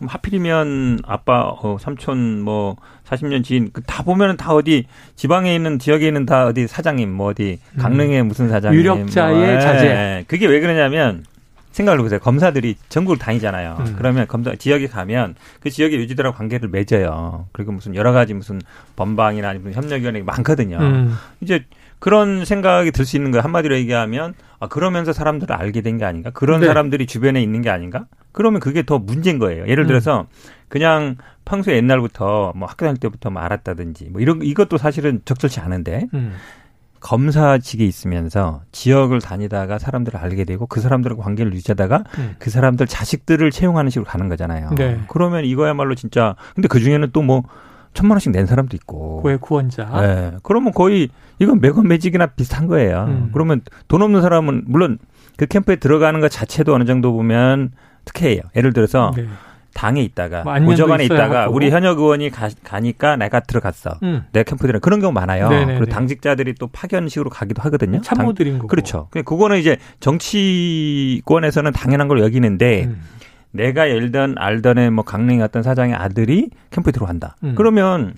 하필이면 0.00 1.00
아빠, 1.06 1.42
어, 1.48 1.78
삼촌, 1.80 2.40
뭐, 2.42 2.76
40년 3.08 3.42
지인, 3.44 3.70
그다 3.72 4.02
보면은 4.02 4.36
다 4.36 4.52
어디, 4.52 4.86
지방에 5.14 5.54
있는, 5.54 5.78
지역에 5.78 6.08
있는 6.08 6.26
다 6.26 6.46
어디 6.46 6.66
사장님, 6.66 7.10
뭐 7.10 7.28
어디, 7.28 7.58
음. 7.74 7.78
강릉에 7.78 8.22
무슨 8.22 8.48
사장님. 8.48 8.78
유력자의 8.78 9.36
뭐, 9.36 9.46
예. 9.46 9.60
자제. 9.60 10.24
그게 10.26 10.46
왜 10.46 10.60
그러냐면, 10.60 11.24
생각을 11.74 11.98
해보세요. 11.98 12.20
검사들이 12.20 12.76
전국을 12.88 13.18
다니잖아요. 13.18 13.76
음. 13.80 13.94
그러면 13.98 14.26
검사 14.28 14.54
지역에 14.54 14.86
가면 14.86 15.34
그 15.60 15.70
지역의 15.70 15.98
유지들하고 15.98 16.36
관계를 16.36 16.68
맺어요. 16.68 17.46
그리고 17.52 17.72
무슨 17.72 17.94
여러 17.96 18.12
가지 18.12 18.32
무슨 18.32 18.60
범방이나 18.96 19.48
아니면 19.48 19.72
협력위원회 19.74 20.22
많거든요. 20.22 20.78
음. 20.78 21.14
이제 21.40 21.64
그런 21.98 22.44
생각이 22.44 22.92
들 22.92 23.04
수 23.04 23.16
있는 23.16 23.30
거예요. 23.32 23.42
한마디로 23.42 23.76
얘기하면 23.76 24.34
아 24.60 24.68
그러면서 24.68 25.12
사람들을 25.12 25.54
알게 25.54 25.80
된 25.80 25.98
게 25.98 26.04
아닌가? 26.04 26.30
그런 26.30 26.60
네. 26.60 26.66
사람들이 26.66 27.06
주변에 27.06 27.42
있는 27.42 27.60
게 27.60 27.70
아닌가? 27.70 28.06
그러면 28.32 28.60
그게 28.60 28.84
더 28.84 28.98
문제인 28.98 29.38
거예요. 29.38 29.66
예를 29.66 29.84
음. 29.84 29.88
들어서 29.88 30.20
음. 30.22 30.26
그냥 30.68 31.16
평소에 31.44 31.76
옛날부터 31.76 32.52
뭐 32.56 32.68
학교 32.68 32.86
다닐 32.86 32.98
때부터 33.00 33.30
뭐 33.30 33.42
알았다든지 33.42 34.10
뭐 34.10 34.20
이런 34.20 34.42
이것도 34.42 34.76
사실은 34.78 35.20
적절치 35.24 35.60
않은데 35.60 36.06
음. 36.14 36.34
검사직에 37.04 37.84
있으면서 37.84 38.62
지역을 38.72 39.20
다니다가 39.20 39.78
사람들을 39.78 40.18
알게 40.18 40.44
되고 40.44 40.66
그 40.66 40.80
사람들과 40.80 41.22
관계를 41.22 41.52
유지하다가 41.52 42.04
음. 42.18 42.34
그 42.38 42.48
사람들 42.48 42.86
자식들을 42.86 43.50
채용하는 43.50 43.90
식으로 43.90 44.06
가는 44.06 44.28
거잖아요. 44.30 44.70
네. 44.70 45.00
그러면 45.08 45.44
이거야말로 45.44 45.94
진짜 45.94 46.34
근데 46.54 46.66
그 46.68 46.80
중에는 46.80 47.10
또 47.12 47.24
뭐 47.24 47.42
천만 47.94 48.16
원씩 48.16 48.32
낸 48.32 48.44
사람도 48.44 48.76
있고. 48.76 49.22
고액 49.22 49.40
후원자. 49.48 49.84
네. 50.00 50.32
그러면 50.42 50.72
거의 50.72 51.08
이건 51.38 51.60
매건 51.60 51.88
매직이나 51.88 52.26
비슷한 52.26 52.66
거예요. 52.66 53.04
음. 53.08 53.30
그러면 53.32 53.62
돈 53.88 54.02
없는 54.02 54.20
사람은 54.20 54.64
물론 54.66 54.98
그 55.36 55.46
캠프에 55.46 55.76
들어가는 55.76 56.20
것 56.20 56.30
자체도 56.30 56.74
어느 56.74 56.84
정도 56.84 57.12
보면 57.12 57.70
특혜예요. 58.04 58.42
예를 58.56 58.72
들어서 58.72 59.12
네. 59.16 59.26
당에 59.74 60.02
있다가 60.02 60.44
뭐 60.44 60.54
보좌관에 60.60 61.04
있다가 61.04 61.42
하고. 61.42 61.54
우리 61.54 61.70
현역 61.70 61.98
의원이 61.98 62.30
가, 62.30 62.48
가니까 62.62 63.16
내가 63.16 63.40
들어갔어. 63.40 63.98
음. 64.02 64.24
내 64.32 64.44
캠프 64.44 64.66
들어 64.66 64.78
그런 64.78 65.00
경우 65.00 65.12
많아요. 65.12 65.48
네네네. 65.48 65.78
그리고 65.78 65.92
당직자들이 65.92 66.54
또 66.54 66.68
파견식으로 66.68 67.28
가기도 67.28 67.60
하거든요. 67.62 68.00
참모들인 68.00 68.58
거고. 68.58 68.68
그렇죠. 68.68 69.08
그거는 69.10 69.58
이제 69.58 69.76
정치권에서는 70.00 71.72
당연한 71.72 72.08
걸 72.08 72.20
여기는데 72.20 72.84
음. 72.84 73.02
내가 73.50 73.90
예전 73.90 74.34
알던 74.38 74.94
뭐 74.94 75.04
강릉에 75.04 75.38
갔던 75.38 75.62
사장의 75.62 75.94
아들이 75.94 76.50
캠프에 76.70 76.92
들어간다. 76.92 77.36
음. 77.44 77.54
그러면 77.56 78.14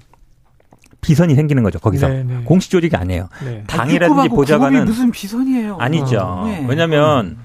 비선이 1.02 1.34
생기는 1.36 1.62
거죠 1.62 1.78
거기서 1.78 2.08
네네. 2.08 2.42
공식 2.44 2.70
조직이 2.70 2.96
아니에요. 2.96 3.28
네. 3.44 3.62
당이라든지 3.66 4.28
보좌관은 4.28 4.86
무슨 4.86 5.10
비선이에요? 5.10 5.76
아니죠. 5.78 6.18
어. 6.18 6.46
네. 6.46 6.66
왜냐하면 6.68 7.36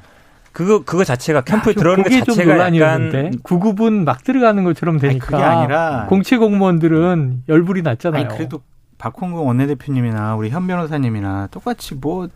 그거 0.52 0.84
그거 0.84 1.04
자체가 1.04 1.42
캠프에 1.42 1.72
야, 1.72 1.76
들어가는 1.76 2.04
것 2.04 2.26
자체가 2.26 2.76
약간 2.76 3.40
구급은 3.44 4.06
막 4.06 4.24
들어가는 4.24 4.64
것처럼 4.64 5.00
되니까 5.00 5.38
아니, 5.38 5.38
그게 5.38 5.44
아니라 5.44 6.06
공채 6.10 6.38
공무원들은 6.38 7.44
열불이 7.48 7.82
났잖아요. 7.84 8.26
아니, 8.26 8.36
그래도 8.36 8.62
박홍근 8.98 9.42
원내대표님이나 9.42 10.36
우리 10.36 10.50
현 10.50 10.68
변호사님이나 10.68 11.48
똑같이 11.52 11.96
뭐 11.96 12.28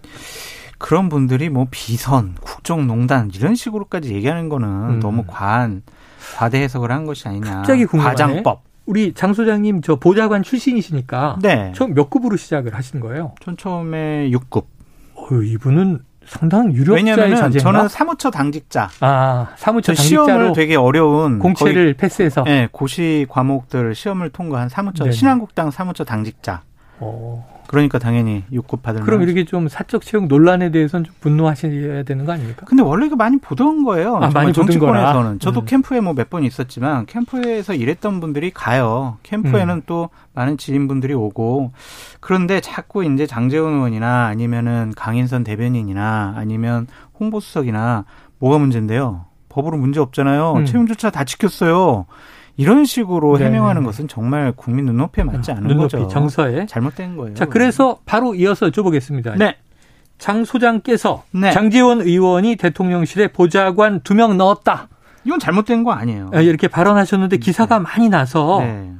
그런 0.77 1.09
분들이 1.09 1.49
뭐 1.49 1.67
비선, 1.69 2.35
국정농단 2.41 3.31
이런 3.33 3.55
식으로까지 3.55 4.13
얘기하는 4.13 4.49
거는 4.49 4.67
음. 4.67 4.99
너무 4.99 5.23
과한 5.27 5.83
과대 6.37 6.61
해석을 6.61 6.91
한 6.91 7.05
것이 7.05 7.27
아니냐. 7.27 7.57
갑자기 7.57 7.85
궁금하네. 7.85 8.15
과장법. 8.15 8.63
우리 8.85 9.13
장 9.13 9.33
소장님 9.33 9.81
저 9.81 9.95
보좌관 9.95 10.43
출신이시니까 10.43 11.39
네. 11.41 11.71
처음 11.75 11.93
몇 11.93 12.09
급으로 12.09 12.37
시작을 12.37 12.75
하신 12.75 12.99
거예요? 12.99 13.33
전 13.41 13.57
처음에 13.57 14.29
6급. 14.29 14.65
어, 15.15 15.27
이분은 15.43 15.99
상당 16.25 16.71
유력자의 16.71 17.35
자제인가? 17.35 17.59
저는 17.59 17.87
사무처 17.87 18.29
당직자. 18.31 18.89
아, 19.01 19.47
사무처 19.55 19.93
당직자로 19.93 20.25
시험을 20.25 20.53
되게 20.53 20.75
어려운 20.75 21.39
공채를 21.39 21.93
패스해서 21.93 22.43
네, 22.43 22.67
고시 22.71 23.25
과목들 23.29 23.95
시험을 23.95 24.29
통과한 24.29 24.69
사무처 24.69 25.05
네 25.05 25.11
신한국당 25.11 25.71
사무처 25.71 26.03
당직자. 26.03 26.61
오. 26.99 27.43
그러니까 27.67 27.99
당연히 27.99 28.43
6급 28.51 28.81
받을 28.81 29.01
그럼 29.01 29.21
이렇게 29.23 29.43
좀 29.45 29.67
사적 29.67 30.01
채용 30.03 30.27
논란에 30.27 30.71
대해서는 30.71 31.03
좀 31.05 31.13
분노하셔야 31.19 32.03
되는 32.03 32.25
거 32.25 32.31
아닙니까? 32.33 32.65
근데 32.65 32.83
원래 32.83 33.05
이거 33.07 33.15
많이 33.15 33.37
보던 33.37 33.83
거예요. 33.83 34.17
아, 34.17 34.29
많이 34.33 34.53
정치권에서는. 34.53 35.39
저도 35.39 35.61
음. 35.61 35.65
캠프에 35.65 35.99
뭐 36.01 36.13
몇 36.13 36.29
번 36.29 36.43
있었지만 36.43 37.05
캠프에서 37.05 37.73
일했던 37.73 38.19
분들이 38.19 38.51
가요. 38.51 39.17
캠프에는 39.23 39.73
음. 39.75 39.81
또 39.85 40.09
많은 40.33 40.57
지인분들이 40.57 41.13
오고 41.13 41.71
그런데 42.19 42.59
자꾸 42.61 43.03
이제 43.05 43.25
장재훈 43.27 43.73
의원이나 43.73 44.25
아니면은 44.25 44.93
강인선 44.95 45.43
대변인이나 45.43 46.33
아니면 46.37 46.87
홍보수석이나 47.19 48.05
뭐가 48.39 48.57
문제인데요. 48.57 49.25
법으로 49.49 49.77
문제 49.77 49.99
없잖아요. 49.99 50.53
음. 50.57 50.65
채용조차 50.65 51.09
다 51.11 51.23
지켰어요. 51.23 52.05
이런 52.57 52.85
식으로 52.85 53.37
네 53.37 53.45
해명하는 53.45 53.83
것은 53.83 54.07
정말 54.07 54.53
국민 54.55 54.85
눈높이에 54.85 55.23
맞지 55.23 55.51
않은 55.51 55.63
눈높이, 55.67 55.97
거죠. 55.97 56.07
정서에 56.07 56.65
잘못된 56.67 57.17
거예요. 57.17 57.33
자, 57.35 57.45
그래서 57.45 57.99
바로 58.05 58.33
이어서 58.35 58.69
여쭤보겠습니다. 58.69 59.37
네. 59.37 59.57
장 60.17 60.45
소장께서 60.45 61.23
네. 61.31 61.51
장재원 61.51 62.01
의원이 62.01 62.55
대통령실에 62.55 63.27
보좌관 63.29 63.99
두 64.01 64.13
명 64.13 64.37
넣었다. 64.37 64.87
이건 65.25 65.39
잘못된 65.39 65.83
거 65.83 65.91
아니에요. 65.91 66.31
아, 66.33 66.39
이렇게 66.39 66.67
발언하셨는데 66.67 67.37
기사가 67.37 67.79
네. 67.79 67.83
많이 67.83 68.09
나서 68.09 68.59
네. 68.61 68.93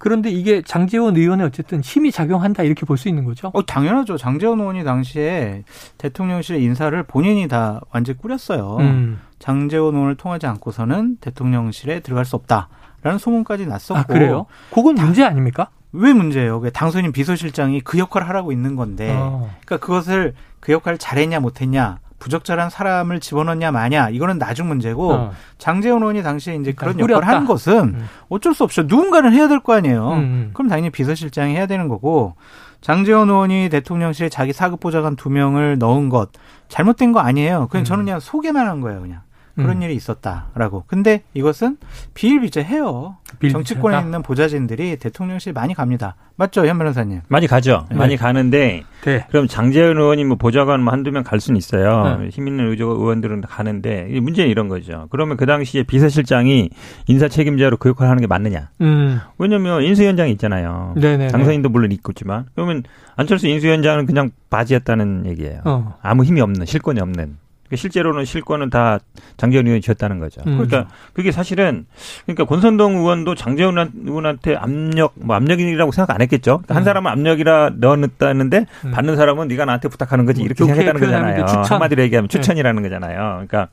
그런데 0.00 0.30
이게 0.30 0.62
장재원 0.62 1.14
의원의 1.14 1.44
어쨌든 1.46 1.82
힘이 1.82 2.10
작용한다 2.10 2.62
이렇게 2.62 2.86
볼 2.86 2.96
수 2.96 3.08
있는 3.10 3.24
거죠? 3.24 3.50
어, 3.52 3.64
당연하죠. 3.66 4.16
장재원 4.16 4.58
의원이 4.58 4.82
당시에 4.82 5.62
대통령실 5.98 6.62
인사를 6.62 7.00
본인이 7.02 7.48
다 7.48 7.82
완전히 7.92 8.16
꾸렸어요. 8.18 8.78
음. 8.80 9.20
장재원 9.38 9.94
의원을 9.94 10.16
통하지 10.16 10.46
않고서는 10.46 11.18
대통령실에 11.20 12.00
들어갈 12.00 12.24
수 12.24 12.34
없다라는 12.36 13.18
소문까지 13.18 13.66
났었고. 13.66 13.98
아, 14.00 14.04
그래요? 14.04 14.46
그건 14.70 14.94
문제 14.94 15.22
아닙니까? 15.22 15.68
왜 15.92 16.14
문제예요? 16.14 16.62
당선인 16.72 17.12
비서실장이 17.12 17.82
그 17.82 17.98
역할을 17.98 18.26
하라고 18.28 18.52
있는 18.52 18.76
건데, 18.76 19.12
어. 19.14 19.50
그러니까 19.66 19.84
그것을 19.84 20.32
그 20.60 20.72
역할을 20.72 20.96
잘했냐 20.98 21.40
못했냐 21.40 21.98
부적절한 22.20 22.70
사람을 22.70 23.18
집어넣냐 23.18 23.72
마냐 23.72 24.10
이거는 24.10 24.38
나중 24.38 24.68
문제고 24.68 25.12
어. 25.12 25.32
장재원 25.58 26.02
의원이 26.02 26.22
당시에 26.22 26.54
이제 26.54 26.70
그런 26.72 26.94
꾸렸다. 26.94 27.14
역할을 27.14 27.28
하는 27.34 27.46
것은 27.48 27.78
음. 27.82 28.08
어쩔 28.28 28.54
수 28.54 28.62
없죠. 28.62 28.82
누군가는 28.84 29.32
해야 29.32 29.48
될 29.48 29.58
거 29.60 29.74
아니에요. 29.74 30.12
음, 30.12 30.18
음. 30.18 30.50
그럼 30.54 30.68
당연히 30.68 30.90
비서실장이 30.90 31.54
해야 31.56 31.66
되는 31.66 31.88
거고 31.88 32.34
장재원 32.80 33.28
의원이 33.28 33.68
대통령실에 33.70 34.28
자기 34.28 34.52
사급 34.52 34.80
보좌관 34.80 35.16
두 35.16 35.28
명을 35.30 35.78
넣은 35.78 36.08
것 36.08 36.30
잘못된 36.68 37.12
거 37.12 37.20
아니에요. 37.20 37.66
그냥 37.70 37.82
음. 37.82 37.84
저는 37.84 38.04
그냥 38.04 38.20
소개만 38.20 38.66
한 38.68 38.80
거예요, 38.80 39.00
그냥. 39.00 39.20
그런 39.56 39.78
음. 39.78 39.82
일이 39.82 39.94
있었다라고. 39.94 40.84
근데 40.86 41.22
이것은 41.34 41.76
비일비재해요. 42.14 43.16
정치권에 43.50 43.98
있는 44.00 44.22
보좌진들이 44.22 44.96
대통령실 44.96 45.52
많이 45.52 45.74
갑니다. 45.74 46.14
맞죠, 46.36 46.66
현 46.66 46.78
변호사님? 46.78 47.20
많이 47.28 47.46
가죠. 47.46 47.84
네. 47.90 47.96
많이 47.96 48.16
가는데 48.16 48.82
네. 49.04 49.26
그럼 49.28 49.46
장재현 49.46 49.98
의원이 49.98 50.24
뭐 50.24 50.36
보좌관 50.36 50.82
뭐 50.82 50.92
한두 50.92 51.10
명 51.10 51.22
갈 51.22 51.38
수는 51.38 51.58
있어요. 51.58 52.18
네. 52.18 52.28
힘 52.30 52.48
있는 52.48 52.66
의원들은 52.66 53.42
가는데 53.42 54.04
문제는 54.20 54.50
이런 54.50 54.68
거죠. 54.68 55.06
그러면 55.10 55.36
그 55.36 55.44
당시에 55.44 55.82
비서실장이 55.82 56.70
인사 57.08 57.28
책임자로 57.28 57.76
그 57.76 57.90
역할을 57.90 58.08
하는 58.10 58.20
게 58.22 58.26
맞느냐? 58.26 58.70
음. 58.80 59.20
왜냐면 59.38 59.82
인수위원장이 59.82 60.32
있잖아요. 60.32 60.94
네네 60.96 61.28
당선인도 61.28 61.68
물론 61.68 61.92
있겠지만 61.92 62.46
그러면 62.54 62.84
안철수 63.16 63.46
인수위원장은 63.48 64.06
그냥 64.06 64.30
바지였다는 64.48 65.26
얘기예요. 65.26 65.60
어. 65.66 65.94
아무 66.02 66.24
힘이 66.24 66.40
없는 66.40 66.64
실권이 66.64 67.00
없는. 67.00 67.36
그러니까 67.70 67.76
실제로는 67.76 68.24
실권은 68.24 68.68
다 68.68 68.98
장재원 69.36 69.66
의원이 69.66 69.80
쥐었다는 69.80 70.18
거죠. 70.18 70.42
음. 70.46 70.58
그러니까 70.58 70.88
그게 71.12 71.30
사실은 71.30 71.86
그러니까 72.26 72.44
권선동 72.44 72.96
의원도 72.96 73.36
장재원 73.36 73.92
의원한테 74.04 74.56
압력 74.56 75.12
뭐 75.14 75.36
압력이라고 75.36 75.92
생각 75.92 76.12
안 76.12 76.20
했겠죠. 76.20 76.58
그러니까 76.58 76.74
음. 76.74 76.76
한 76.76 76.84
사람은 76.84 77.10
압력이라 77.12 77.70
넣어놨다는데 77.76 78.66
음. 78.86 78.90
받는 78.90 79.14
사람은 79.16 79.46
네가 79.48 79.64
나한테 79.66 79.88
부탁하는 79.88 80.26
거지 80.26 80.40
뭐 80.40 80.46
이렇게 80.46 80.64
생각했다는 80.64 81.00
거잖아요. 81.00 81.46
추천. 81.46 81.64
한마디로 81.64 82.02
얘기하면 82.02 82.28
네. 82.28 82.38
추천이라는 82.38 82.82
네. 82.82 82.88
거잖아요. 82.88 83.18
그러니까 83.46 83.68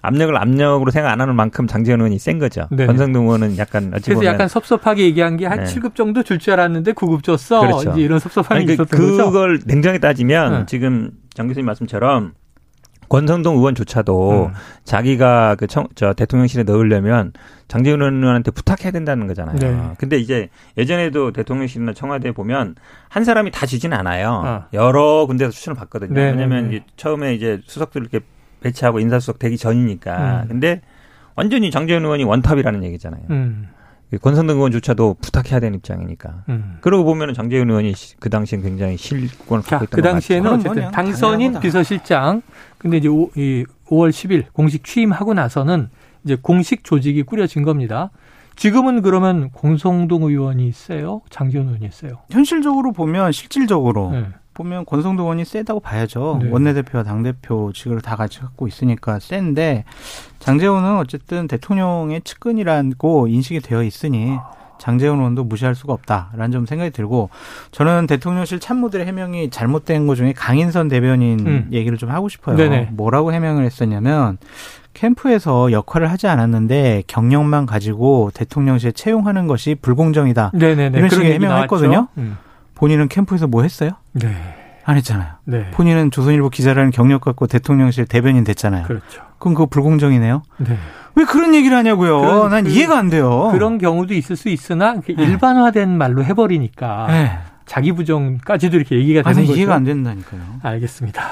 압력을 0.00 0.36
압력으로 0.36 0.90
생각 0.92 1.10
안 1.10 1.20
하는 1.20 1.34
만큼 1.34 1.66
장재현 1.66 2.00
의원이 2.00 2.18
센 2.18 2.38
거죠. 2.38 2.66
네. 2.70 2.86
권성동 2.86 3.24
의원은 3.24 3.58
약간 3.58 3.92
어찌 3.94 4.10
그래서 4.10 4.24
약간 4.26 4.46
섭섭하게 4.48 5.02
얘기한 5.04 5.36
게한 5.36 5.58
네. 5.58 5.64
7급 5.64 5.94
정도 5.96 6.22
줄 6.22 6.38
줄 6.38 6.52
알았는데 6.54 6.92
9급 6.92 7.22
줬어. 7.24 7.60
그렇죠. 7.60 7.90
이제 7.92 8.00
이런 8.02 8.18
섭섭함이 8.20 8.60
아니, 8.62 8.72
있었던 8.72 8.86
그걸 8.86 9.10
거죠. 9.16 9.30
그걸 9.30 9.60
냉정히 9.66 9.98
따지면 10.00 10.52
네. 10.52 10.66
지금 10.66 11.10
장 11.34 11.46
교수님 11.48 11.66
말씀처럼 11.66 12.32
권성동 13.08 13.56
의원조차도 13.56 14.46
음. 14.46 14.52
자기가 14.84 15.56
그 15.56 15.66
청, 15.66 15.86
저 15.94 16.12
대통령실에 16.12 16.62
넣으려면 16.64 17.32
장재훈 17.68 18.00
의원한테 18.00 18.50
부탁해야 18.50 18.90
된다는 18.90 19.26
거잖아요. 19.26 19.56
네. 19.56 19.94
근데 19.98 20.18
이제 20.18 20.48
예전에도 20.76 21.32
대통령실이나 21.32 21.92
청와대에 21.92 22.32
보면 22.32 22.74
한 23.08 23.24
사람이 23.24 23.50
다 23.50 23.66
지지는 23.66 23.96
않아요. 23.98 24.42
아. 24.44 24.66
여러 24.72 25.26
군데서 25.26 25.50
추천을 25.50 25.76
받거든요. 25.76 26.14
네. 26.14 26.30
왜냐하면 26.30 26.64
네, 26.64 26.70
네. 26.70 26.76
이제 26.76 26.84
처음에 26.96 27.34
이제 27.34 27.60
수석들 27.66 28.02
이렇게 28.02 28.20
배치하고 28.60 29.00
인사수석 29.00 29.38
되기 29.38 29.56
전이니까. 29.56 30.42
음. 30.42 30.48
근데 30.48 30.80
완전히 31.34 31.70
장재훈 31.70 32.04
의원이 32.04 32.24
원탑이라는 32.24 32.82
얘기잖아요. 32.84 33.22
음. 33.30 33.68
권성동 34.16 34.56
의원조차도 34.56 35.16
부탁해야 35.20 35.60
되는 35.60 35.76
입장이니까. 35.78 36.44
음. 36.48 36.78
그러고 36.80 37.04
보면 37.04 37.34
장재훈 37.34 37.68
의원이 37.68 37.92
그 38.18 38.30
당시엔 38.30 38.62
굉장히 38.62 38.96
실권을 38.96 39.62
갖고 39.62 39.84
있던 39.84 39.88
그 39.90 40.02
당시에는 40.02 40.50
어쨌든 40.50 40.90
당선인 40.90 41.60
비서실장 41.60 42.42
근데 42.78 42.96
이제 42.96 43.08
5, 43.08 43.30
이 43.36 43.66
5월 43.86 44.10
10일 44.10 44.44
공식 44.52 44.84
취임하고 44.84 45.34
나서는 45.34 45.90
이제 46.24 46.36
공식 46.40 46.84
조직이 46.84 47.22
꾸려진 47.22 47.62
겁니다. 47.62 48.10
지금은 48.56 49.02
그러면 49.02 49.50
공성동 49.50 50.24
의원이 50.24 50.66
있어요? 50.66 51.20
장재훈 51.30 51.66
의원이 51.66 51.86
있어요? 51.86 52.22
현실적으로 52.30 52.92
보면 52.92 53.30
실질적으로 53.32 54.10
네. 54.10 54.26
보면 54.58 54.84
권성동 54.84 55.24
의원이 55.24 55.44
세다고 55.44 55.80
봐야죠. 55.80 56.40
네. 56.42 56.50
원내대표와 56.50 57.04
당대표직을 57.04 58.02
다 58.02 58.16
같이 58.16 58.40
갖고 58.40 58.66
있으니까 58.66 59.18
센데 59.18 59.84
장재훈은 60.40 60.96
어쨌든 60.98 61.48
대통령의 61.48 62.20
측근이라고 62.22 63.28
인식이 63.28 63.60
되어 63.60 63.82
있으니 63.82 64.36
장재훈 64.78 65.18
의원도 65.18 65.44
무시할 65.44 65.74
수가 65.74 65.92
없다라는 65.92 66.50
점 66.50 66.66
생각이 66.66 66.90
들고 66.90 67.30
저는 67.70 68.06
대통령실 68.06 68.60
참모들의 68.60 69.06
해명이 69.06 69.50
잘못된 69.50 70.06
것 70.06 70.14
중에 70.16 70.32
강인선 70.32 70.88
대변인 70.88 71.40
음. 71.46 71.68
얘기를 71.72 71.96
좀 71.98 72.10
하고 72.10 72.28
싶어요. 72.28 72.56
네네. 72.56 72.90
뭐라고 72.92 73.32
해명을 73.32 73.64
했었냐면 73.64 74.38
캠프에서 74.94 75.70
역할을 75.70 76.10
하지 76.10 76.26
않았는데 76.26 77.04
경력만 77.06 77.66
가지고 77.66 78.30
대통령실에 78.34 78.92
채용하는 78.92 79.46
것이 79.46 79.76
불공정이다. 79.80 80.52
네네네. 80.54 80.98
이런 80.98 81.10
식의 81.10 81.34
해명을 81.34 81.62
했거든요. 81.62 82.08
음. 82.18 82.36
본인은 82.78 83.08
캠프에서 83.08 83.46
뭐 83.46 83.62
했어요? 83.62 83.90
네. 84.12 84.34
안 84.84 84.96
했잖아요. 84.96 85.34
네. 85.44 85.70
본인은 85.72 86.10
조선일보 86.10 86.48
기자라는 86.48 86.90
경력 86.92 87.20
갖고 87.20 87.46
대통령실 87.46 88.06
대변인 88.06 88.44
됐잖아요. 88.44 88.86
그렇죠. 88.86 89.22
그럼 89.38 89.54
그거 89.54 89.66
불공정이네요. 89.66 90.42
네. 90.58 90.78
왜 91.14 91.24
그런 91.24 91.54
얘기를 91.54 91.76
하냐고요. 91.76 92.20
그런, 92.20 92.50
난 92.50 92.64
그, 92.64 92.70
이해가 92.70 92.96
안 92.96 93.10
돼요. 93.10 93.50
그런 93.52 93.76
경우도 93.78 94.14
있을 94.14 94.36
수 94.36 94.48
있으나 94.48 94.94
네. 94.94 95.02
일반화된 95.12 95.98
말로 95.98 96.24
해버리니까 96.24 97.06
네. 97.08 97.38
자기 97.66 97.92
부정까지도 97.92 98.76
이렇게 98.76 98.96
얘기가 98.96 99.22
되는 99.22 99.42
거죠. 99.44 99.56
이해가 99.56 99.74
안 99.74 99.84
된다니까요. 99.84 100.40
알겠습니다. 100.62 101.22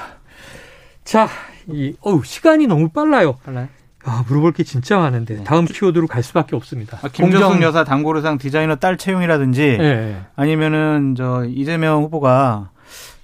자, 1.03 1.27
이 1.67 1.95
어우 2.01 2.23
시간이 2.23 2.67
너무 2.67 2.89
빨라요. 2.89 3.37
빨라요? 3.45 3.69
아, 4.07 4.23
물어볼 4.27 4.53
게 4.53 4.63
진짜 4.63 4.97
많은데 4.97 5.37
네. 5.37 5.43
다음 5.43 5.65
키워드로 5.65 6.07
갈 6.07 6.23
수밖에 6.23 6.55
없습니다. 6.55 6.97
아, 7.01 7.07
김정숙 7.09 7.49
공정... 7.49 7.63
여사 7.63 7.83
당고르상 7.83 8.37
디자이너 8.37 8.75
딸 8.75 8.97
채용이라든지 8.97 9.77
네. 9.77 10.21
아니면은 10.35 11.15
저 11.15 11.45
이재명 11.45 12.03
후보가 12.03 12.71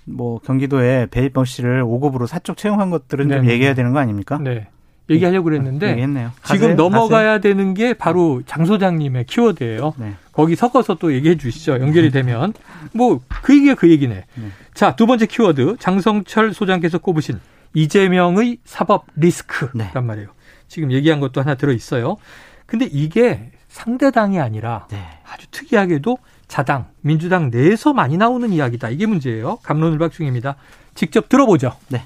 뭐 0.06 0.40
경기도에 0.40 1.08
배일범 1.10 1.46
씨를 1.46 1.84
5급으로 1.84 2.28
사적 2.28 2.58
채용한 2.58 2.90
것들은 2.90 3.28
네. 3.28 3.38
좀 3.38 3.50
얘기해야 3.50 3.74
되는 3.74 3.94
거 3.94 4.00
아닙니까? 4.00 4.38
네. 4.42 4.68
얘기하려고 5.10 5.46
그랬는데 5.46 5.90
얘기했네요. 5.92 6.32
지금 6.46 6.72
하세요? 6.72 6.76
넘어가야 6.76 7.28
하세요? 7.34 7.42
되는 7.42 7.74
게 7.74 7.94
바로 7.94 8.42
장 8.46 8.66
소장님의 8.66 9.26
키워드예요. 9.26 9.94
네. 9.98 10.14
거기 10.32 10.56
섞어서 10.56 10.96
또 10.96 11.14
얘기해 11.14 11.38
주시죠. 11.38 11.74
연결이 11.74 12.10
되면 12.10 12.54
뭐 12.94 13.20
그 13.44 13.56
얘기가 13.56 13.76
그 13.76 13.92
얘기네. 13.92 14.16
네. 14.36 14.48
자, 14.74 14.96
두 14.96 15.06
번째 15.06 15.28
키워드 15.28 15.76
장성철 15.80 16.54
소장께서 16.54 16.98
꼽으신 16.98 17.40
이재명의 17.76 18.58
사법 18.64 19.06
리스크란 19.16 19.72
네. 19.76 20.00
말이에요. 20.00 20.30
지금 20.74 20.92
얘기한 20.92 21.20
것도 21.20 21.40
하나 21.40 21.54
들어 21.54 21.72
있어요. 21.72 22.18
근데 22.66 22.86
이게 22.92 23.52
상대당이 23.70 24.40
아니라 24.40 24.88
네. 24.90 24.98
아주 25.32 25.46
특이하게도 25.52 26.18
자당, 26.48 26.88
민주당 27.02 27.52
내에서 27.52 27.94
많이 27.94 28.18
나오는 28.18 28.52
이야기다. 28.52 28.90
이게 28.90 29.06
문제예요. 29.06 29.58
감론을박 29.58 30.12
중입니다. 30.12 30.56
직접 30.96 31.30
들어보죠. 31.30 31.78
네. 31.90 32.04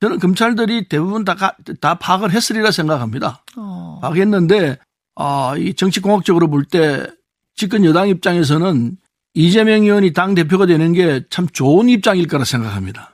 저는 0.00 0.18
검찰들이 0.18 0.88
대부분 0.88 1.24
다, 1.24 1.34
다 1.80 1.94
파악을 1.96 2.30
했으리라 2.32 2.70
생각합니다. 2.70 3.42
어. 3.58 3.98
파악했는데, 4.00 4.78
아, 5.16 5.54
이 5.58 5.74
정치공학적으로 5.74 6.48
볼 6.48 6.64
때 6.64 7.06
집권 7.54 7.84
여당 7.84 8.08
입장에서는 8.08 8.96
이재명 9.34 9.82
의원이 9.82 10.12
당 10.14 10.34
대표가 10.34 10.64
되는 10.66 10.92
게 10.94 11.20
참 11.28 11.46
좋은 11.48 11.88
입장일 11.90 12.28
거라 12.28 12.44
생각합니다. 12.44 13.10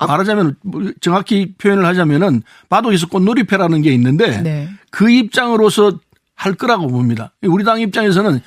아. 0.00 0.06
말하자면 0.06 0.56
뭐 0.62 0.92
정확히 1.00 1.54
표현을 1.58 1.84
하자면은 1.84 2.42
바둑에서 2.68 3.08
꽃놀이패라는 3.08 3.82
게 3.82 3.92
있는데 3.92 4.42
네. 4.42 4.68
그 4.90 5.10
입장으로서 5.10 5.98
할 6.34 6.54
거라고 6.54 6.88
봅니다. 6.88 7.32
우리 7.42 7.64
당 7.64 7.80
입장에서는 7.80 8.40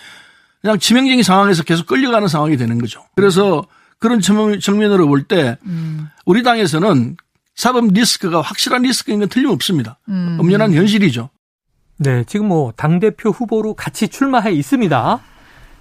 그냥 0.62 0.80
치명적인 0.80 1.22
상황에서 1.22 1.64
계속 1.64 1.86
끌려가는 1.86 2.28
상황이 2.28 2.58
되는 2.58 2.80
거죠. 2.80 3.04
그래서 3.16 3.66
그런 4.00 4.20
측면으로 4.20 5.08
볼때 5.08 5.58
음. 5.66 6.10
우리 6.26 6.42
당에서는 6.42 7.18
사법 7.56 7.94
리스크가 7.94 8.42
확실한 8.42 8.82
리스크인 8.82 9.20
건 9.20 9.30
틀림없습니다. 9.30 10.00
음. 10.10 10.38
엄연한 10.40 10.74
현실이죠. 10.74 11.30
네, 11.98 12.24
지금 12.26 12.48
뭐 12.48 12.74
당대표 12.76 13.30
후보로 13.30 13.76
같이 13.76 14.08
출마해 14.08 14.52
있습니다. 14.54 15.20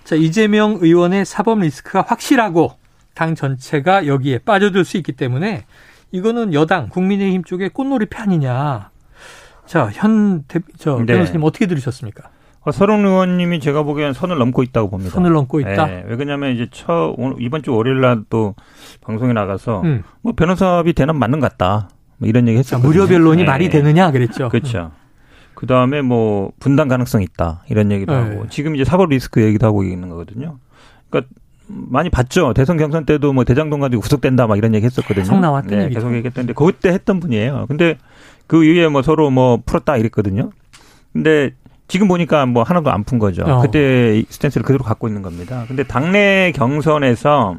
자, 0.05 0.17
이재명 0.17 0.79
의원의 0.81 1.25
사법 1.25 1.61
리스크가 1.61 2.05
확실하고 2.07 2.77
당 3.15 3.35
전체가 3.35 4.07
여기에 4.07 4.39
빠져들 4.39 4.85
수 4.85 4.97
있기 4.97 5.13
때문에 5.13 5.65
이거는 6.11 6.55
여당 6.55 6.89
국민의힘 6.89 7.45
쪽의 7.45 7.71
꽃놀이 7.71 8.07
아니냐. 8.15 8.91
자, 9.67 9.91
현 9.93 10.45
대, 10.49 10.61
저 10.77 10.99
네. 10.99 11.07
변호사님 11.07 11.43
어떻게 11.45 11.67
들으셨습니까? 11.67 12.29
어, 12.65 12.71
서른 12.71 13.05
의원님이 13.05 13.59
제가 13.61 13.83
보기엔 13.83 14.13
선을 14.13 14.39
넘고 14.39 14.63
있다고 14.63 14.91
봅니다. 14.91 15.15
선을 15.15 15.33
넘고 15.33 15.61
있다. 15.61 15.87
네, 15.87 16.05
왜냐하면 16.07 16.55
이제 16.55 16.69
처 16.71 17.17
이번 17.41 17.63
주 17.63 17.75
월요일 17.75 18.01
날 18.01 18.25
또 18.31 18.55
방송에 19.01 19.33
나가서 19.33 19.81
음. 19.83 20.05
뭐 20.21 20.33
변호사비 20.35 20.93
대납 20.93 21.17
맞는 21.17 21.41
것 21.41 21.51
같다. 21.51 21.89
뭐 22.19 22.29
이런 22.29 22.47
얘기 22.47 22.59
했어요. 22.59 22.81
무료 22.81 23.07
변론이 23.07 23.43
네. 23.43 23.45
말이 23.49 23.69
되느냐 23.69 24.11
그랬죠. 24.13 24.49
그렇죠. 24.49 24.93
그 25.55 25.67
다음에 25.67 26.03
뭐 26.03 26.53
분당 26.61 26.89
가능성 26.89 27.23
있다 27.23 27.65
이런 27.69 27.91
얘기도 27.91 28.13
네. 28.13 28.19
하고 28.19 28.49
지금 28.49 28.75
이제 28.77 28.85
사법 28.85 29.09
리스크 29.11 29.43
얘기도 29.43 29.67
하고 29.67 29.83
있는 29.83 30.09
거거든요. 30.09 30.59
그러니까 31.11 31.33
많이 31.75 32.11
봤죠. 32.11 32.53
대선 32.55 32.77
경선 32.77 33.07
때도 33.07 33.33
뭐 33.33 33.45
대장동 33.45 33.81
가지고 33.81 34.03
구속된다 34.03 34.47
막 34.47 34.57
이런 34.59 34.75
얘기 34.75 34.85
했었거든요. 34.87 35.23
계속 35.25 35.41
나왔던 35.41 35.79
네, 35.79 35.89
계속 35.89 36.15
얘기했던데 36.15 36.53
그때 36.53 36.91
했던 36.91 37.21
분이에요. 37.21 37.67
근데 37.69 37.97
그 38.47 38.65
이후에 38.65 38.89
뭐 38.89 39.03
서로 39.03 39.31
뭐 39.31 39.61
풀었다 39.65 39.97
이랬거든요. 39.97 40.51
근데 41.13 41.51
지금 41.89 42.09
보니까 42.09 42.47
뭐 42.47 42.63
하나도 42.63 42.91
안 42.91 43.05
푼 43.05 43.19
거죠. 43.19 43.43
어. 43.45 43.61
그때 43.61 44.23
스탠스를 44.29 44.65
그대로 44.65 44.85
갖고 44.85 45.09
있는 45.09 45.23
겁니다. 45.23 45.65
근데 45.69 45.83
당내 45.83 46.53
경선에서 46.55 47.57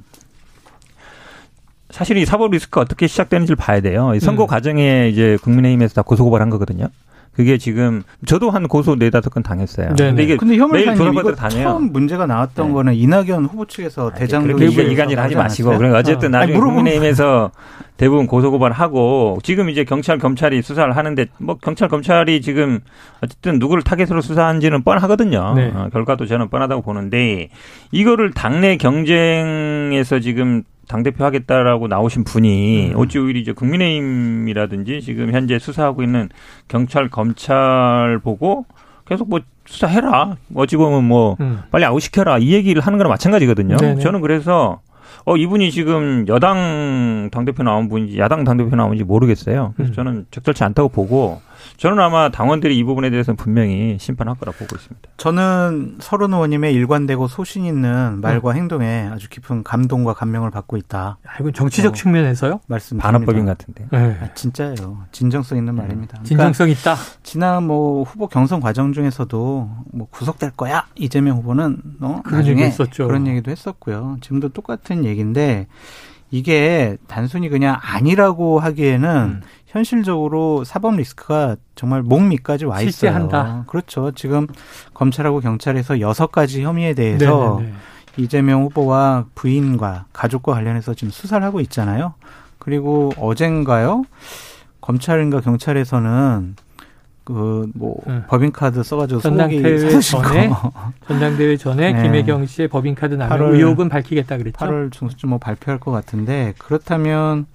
사실 1.89 2.17
이 2.17 2.25
사법 2.25 2.51
리스크가 2.51 2.81
어떻게 2.81 3.05
시작되는지를 3.07 3.55
봐야 3.55 3.79
돼요. 3.81 4.11
선거 4.19 4.45
음. 4.45 4.47
과정에 4.47 5.09
이제 5.09 5.37
국민의힘에서 5.43 5.93
다 5.93 6.01
고소고발한 6.01 6.49
거거든요. 6.49 6.87
그게 7.35 7.57
지금 7.57 8.03
저도 8.25 8.51
한 8.51 8.67
고소 8.67 8.95
네 8.95 9.09
다섯 9.09 9.29
건 9.29 9.43
당했어요. 9.43 9.95
네 9.95 10.07
근데 10.07 10.23
이게 10.23 10.37
근데 10.37 10.55
매일 10.71 10.93
돌아가다 10.95 11.35
다녀요. 11.35 11.63
처음 11.63 11.91
문제가 11.91 12.25
나왔던 12.25 12.67
네. 12.67 12.73
거는 12.73 12.93
이낙연 12.93 13.45
후보 13.45 13.65
측에서 13.65 14.11
대장동 14.11 14.57
그렇게 14.57 14.83
이간질 14.83 15.19
하지 15.19 15.35
마시고 15.35 15.77
그러 15.77 15.97
어쨌든 15.97 16.33
어. 16.33 16.39
나중에 16.39 16.59
국민의힘에서 16.59 17.51
대부분 17.97 18.27
고소 18.27 18.51
고발하고 18.51 19.39
지금 19.43 19.69
이제 19.69 19.83
경찰 19.83 20.17
검찰이 20.17 20.61
수사를 20.61 20.95
하는데 20.95 21.25
뭐 21.37 21.57
경찰 21.57 21.87
검찰이 21.87 22.41
지금 22.41 22.79
어쨌든 23.21 23.59
누구를 23.59 23.83
타겟으로 23.83 24.21
수사한지는 24.21 24.83
뻔하거든요. 24.83 25.53
네. 25.55 25.71
어, 25.73 25.89
결과도 25.91 26.25
저는 26.25 26.49
뻔하다고 26.49 26.81
보는데 26.81 27.49
이거를 27.91 28.31
당내 28.31 28.77
경쟁에서 28.77 30.19
지금 30.19 30.63
당대표 30.87 31.23
하겠다라고 31.23 31.87
나오신 31.87 32.23
분이 32.23 32.91
음. 32.91 32.93
어찌 32.97 33.19
오히려 33.19 33.39
이제 33.39 33.51
국민의힘이라든지 33.51 35.01
지금 35.01 35.31
현재 35.31 35.59
수사하고 35.59 36.03
있는 36.03 36.29
경찰, 36.67 37.09
검찰 37.09 38.19
보고 38.23 38.65
계속 39.05 39.29
뭐 39.29 39.39
수사해라. 39.65 40.35
어찌 40.55 40.75
보면 40.77 41.03
뭐 41.05 41.37
음. 41.39 41.61
빨리 41.71 41.85
아웃시켜라. 41.85 42.37
이 42.39 42.51
얘기를 42.51 42.81
하는 42.81 42.97
거랑 42.97 43.09
마찬가지거든요. 43.09 43.77
네네. 43.77 44.01
저는 44.01 44.21
그래서 44.21 44.81
어, 45.25 45.37
이분이 45.37 45.71
지금 45.71 46.25
여당 46.27 47.29
당대표 47.31 47.63
나온 47.63 47.87
분인지 47.87 48.17
야당 48.19 48.43
당대표 48.43 48.75
나온지 48.75 49.03
모르겠어요. 49.03 49.73
그래서 49.75 49.91
음. 49.91 49.95
저는 49.95 50.25
적절치 50.31 50.63
않다고 50.63 50.89
보고 50.89 51.41
저는 51.77 51.99
아마 51.99 52.29
당원들이 52.29 52.77
이 52.77 52.83
부분에 52.83 53.09
대해서는 53.09 53.35
분명히 53.35 53.97
심판할 53.99 54.35
거라 54.35 54.51
보고 54.51 54.75
있습니다. 54.75 55.09
저는 55.17 55.97
서른 55.99 56.33
의원님의 56.33 56.73
일관되고 56.73 57.27
소신 57.27 57.65
있는 57.65 58.21
말과 58.21 58.51
음. 58.51 58.55
행동에 58.55 59.09
아주 59.11 59.29
깊은 59.29 59.63
감동과 59.63 60.13
감명을 60.13 60.51
받고 60.51 60.77
있다. 60.77 61.17
아, 61.25 61.37
이건 61.39 61.53
정치적 61.53 61.93
어, 61.93 61.95
측면에서요? 61.95 62.61
말씀 62.67 62.97
반어법인 62.97 63.45
같은데. 63.45 63.87
네. 63.91 64.17
아, 64.21 64.33
진짜예요. 64.33 65.05
진정성 65.11 65.57
있는 65.57 65.75
네. 65.75 65.81
말입니다. 65.81 66.19
그러니까 66.23 66.27
진정성 66.27 66.69
있다. 66.69 66.95
지난 67.23 67.63
뭐 67.63 68.03
후보 68.03 68.27
경선 68.27 68.59
과정 68.59 68.93
중에서도 68.93 69.69
뭐 69.91 70.07
구속될 70.09 70.51
거야 70.51 70.85
이재명 70.95 71.37
후보는 71.37 71.77
어, 72.01 72.21
그런 72.23 72.45
얘기 72.47 72.65
있었죠. 72.65 73.07
그런 73.07 73.27
얘기도 73.27 73.51
했었고요. 73.51 74.17
지금도 74.21 74.49
똑같은 74.49 75.05
얘기인데 75.05 75.67
이게 76.31 76.97
단순히 77.07 77.47
그냥 77.47 77.77
아니라고 77.79 78.59
하기에는 78.59 79.09
음. 79.09 79.41
현실적으로 79.73 80.63
사법 80.63 80.97
리스크가 80.97 81.55
정말 81.73 82.03
목 82.03 82.21
밑까지 82.23 82.65
와 82.65 82.79
있어요. 82.81 82.91
실제한다. 82.91 83.63
그렇죠. 83.65 84.11
지금 84.11 84.45
검찰하고 84.93 85.39
경찰에서 85.39 85.99
여섯 85.99 86.31
가지 86.31 86.61
혐의에 86.61 86.93
대해서 86.93 87.57
네네네. 87.59 87.75
이재명 88.17 88.61
후보와 88.65 89.25
부인과 89.33 90.05
가족과 90.13 90.53
관련해서 90.53 90.93
지금 90.93 91.09
수사를 91.09 91.43
하고 91.43 91.59
있잖아요. 91.61 92.13
그리고 92.59 93.11
어젠가요? 93.17 94.03
검찰인가 94.79 95.41
경찰에서는 95.41 96.55
그뭐 97.23 97.95
응. 98.07 98.25
법인카드 98.27 98.83
써가지고 98.83 99.21
전당대회 99.21 99.99
전에 100.01 100.51
전당대회 101.07 101.57
전에 101.57 101.93
네. 101.93 102.03
김혜경 102.03 102.45
씨의 102.45 102.67
법인카드 102.67 103.15
남용 103.15 103.55
의혹은 103.55 103.89
밝히겠다 103.89 104.37
그랬죠. 104.37 104.63
8월 104.63 104.91
중순쯤 104.91 105.29
뭐 105.29 105.39
발표할 105.39 105.79
것 105.79 105.89
같은데 105.89 106.53
그렇다면 106.59 107.47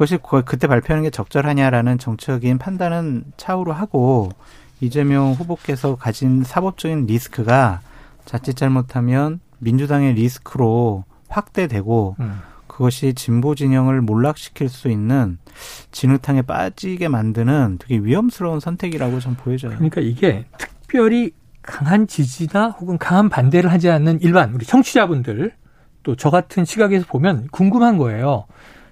그것이 0.00 0.18
그때 0.46 0.66
발표하는 0.66 1.02
게 1.02 1.10
적절하냐라는 1.10 1.98
정책적인 1.98 2.56
판단은 2.56 3.22
차후로 3.36 3.74
하고 3.74 4.30
이재명 4.80 5.32
후보께서 5.32 5.96
가진 5.96 6.42
사법적인 6.42 7.04
리스크가 7.04 7.82
자칫 8.24 8.56
잘못하면 8.56 9.40
민주당의 9.58 10.14
리스크로 10.14 11.04
확대되고 11.28 12.16
음. 12.18 12.40
그것이 12.66 13.12
진보 13.12 13.54
진영을 13.54 14.00
몰락시킬 14.00 14.70
수 14.70 14.88
있는 14.88 15.36
진흙탕에 15.92 16.42
빠지게 16.42 17.08
만드는 17.08 17.76
되게 17.78 17.98
위험스러운 17.98 18.58
선택이라고 18.58 19.20
좀 19.20 19.34
보여져요. 19.34 19.72
그러니까 19.72 20.00
이게 20.00 20.46
특별히 20.56 21.32
강한 21.60 22.06
지지나 22.06 22.68
혹은 22.68 22.96
강한 22.96 23.28
반대를 23.28 23.70
하지 23.70 23.90
않는 23.90 24.22
일반 24.22 24.54
우리 24.54 24.64
청취자분들 24.64 25.52
또 26.04 26.14
저 26.14 26.30
같은 26.30 26.64
시각에서 26.64 27.04
보면 27.04 27.48
궁금한 27.50 27.98
거예요. 27.98 28.46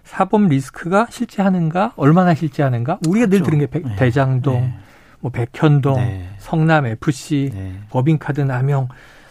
사법 0.09 0.49
리스크가 0.49 1.07
실제하는가, 1.11 1.93
얼마나 1.97 2.35
실제하는가. 2.35 2.99
우리가 3.07 3.27
그렇죠. 3.27 3.31
늘 3.31 3.43
들은 3.43 3.59
게 3.59 3.67
배, 3.67 3.81
네. 3.87 3.95
대장동, 3.97 4.55
네. 4.55 4.75
뭐 5.21 5.31
백현동, 5.31 5.97
네. 5.97 6.31
성남 6.39 6.87
FC, 6.87 7.51
네. 7.53 7.75
법인카드 7.91 8.41
남용. 8.41 8.89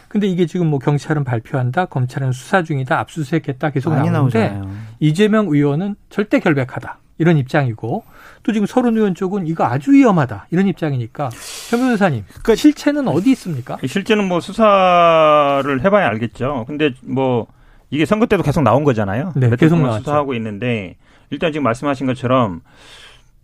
근데 0.08 0.28
이게 0.28 0.46
지금 0.46 0.68
뭐 0.68 0.78
경찰은 0.78 1.24
발표한다, 1.24 1.86
검찰은 1.86 2.32
수사 2.32 2.62
중이다, 2.62 3.00
압수수색했다 3.00 3.72
계속 3.72 3.90
나오는데 3.90 4.50
나오잖아요. 4.50 4.70
이재명 5.00 5.48
의원은 5.48 5.96
절대 6.12 6.40
결백하다 6.40 7.00
이런 7.18 7.38
입장이고 7.38 8.04
또 8.44 8.54
지금 8.54 8.68
서른 8.68 8.96
의원 8.96 9.16
쪽은 9.16 9.48
이거 9.48 9.66
아주 9.66 9.92
위험하다 9.92 10.46
이런 10.52 10.68
입장이니까 10.68 11.32
현 11.72 11.80
변호사님, 11.80 12.24
그러니까 12.28 12.56
실체는 12.56 13.08
어디 13.08 13.32
있습니까? 13.32 13.78
실제는 13.86 14.28
뭐 14.28 14.40
수사를 14.40 15.84
해봐야 15.84 16.08
알겠죠. 16.08 16.66
근데 16.68 16.92
뭐 17.02 17.48
이게 17.90 18.06
선거 18.06 18.26
때도 18.26 18.44
계속 18.44 18.62
나온 18.62 18.84
거잖아요. 18.84 19.34
네, 19.36 19.50
계속 19.56 19.78
수사하고 19.78 20.34
있는데 20.36 20.96
일단 21.30 21.52
지금 21.52 21.64
말씀하신 21.64 22.08
것처럼 22.08 22.62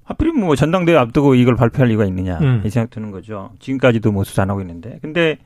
하필이면 0.04 0.46
뭐 0.46 0.56
전당대회 0.56 0.98
앞두고 0.98 1.36
이걸 1.36 1.56
발표할 1.56 1.90
이유가 1.90 2.06
있느냐 2.06 2.38
음. 2.40 2.62
이 2.66 2.70
생각 2.70 2.90
드는 2.90 3.12
거죠. 3.12 3.52
지금까지도 3.60 4.12
뭐 4.12 4.24
수사 4.24 4.42
안 4.42 4.50
하고 4.50 4.62
있는데 4.62 5.00
근데 5.02 5.38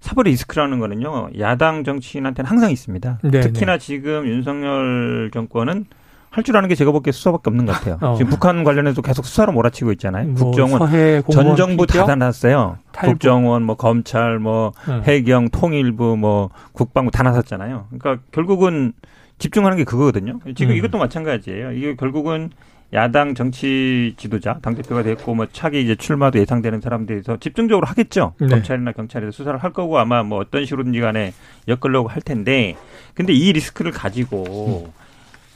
사법 0.00 0.24
리스크라는 0.24 0.78
거는요 0.78 1.30
야당 1.38 1.84
정치인한테는 1.84 2.48
항상 2.48 2.70
있습니다. 2.70 3.18
네네. 3.22 3.40
특히나 3.40 3.72
네. 3.72 3.78
지금 3.78 4.26
윤석열 4.26 5.30
정권은 5.32 5.86
할 6.30 6.44
줄 6.44 6.56
아는 6.56 6.68
게 6.68 6.74
제가 6.74 6.92
보기에 6.92 7.12
수사밖에 7.12 7.50
없는 7.50 7.66
것 7.66 7.72
같아요. 7.72 7.98
어. 8.00 8.14
지금 8.16 8.30
북한 8.30 8.62
관련해서 8.64 9.02
계속 9.02 9.24
수사로 9.24 9.52
몰아치고 9.52 9.92
있잖아요. 9.92 10.28
뭐 10.28 10.50
국정원 10.50 10.90
전 11.30 11.56
정부 11.56 11.86
다 11.86 12.14
나섰어요. 12.14 12.78
국정원, 12.92 13.62
뭐 13.64 13.76
검찰, 13.76 14.38
뭐 14.38 14.72
음. 14.88 15.02
해경, 15.04 15.48
통일부, 15.48 16.16
뭐 16.16 16.50
국방부 16.72 17.10
다 17.10 17.22
나섰잖아요. 17.22 17.86
그러니까 17.90 18.22
결국은 18.32 18.92
집중하는 19.38 19.76
게 19.76 19.84
그거거든요. 19.84 20.38
지금 20.56 20.72
음. 20.72 20.76
이것도 20.76 20.98
마찬가지예요. 20.98 21.72
이게 21.72 21.96
결국은 21.96 22.50
야당 22.94 23.34
정치 23.34 24.14
지도자, 24.16 24.58
당 24.62 24.74
대표가 24.74 25.02
됐고, 25.02 25.34
뭐, 25.34 25.46
차기 25.52 25.82
이제 25.82 25.94
출마도 25.94 26.38
예상되는 26.38 26.80
사람들에서 26.80 27.36
집중적으로 27.36 27.86
하겠죠. 27.86 28.32
네. 28.40 28.48
검찰이나 28.48 28.92
경찰에서 28.92 29.30
수사를 29.30 29.58
할 29.58 29.72
거고, 29.74 29.98
아마 29.98 30.22
뭐 30.22 30.38
어떤 30.38 30.64
식으로든지 30.64 30.98
간에 31.00 31.34
엮으려고 31.68 32.08
할 32.08 32.22
텐데, 32.22 32.76
근데 33.12 33.34
이 33.34 33.52
리스크를 33.52 33.92
가지고, 33.92 34.86
음. 34.86 34.92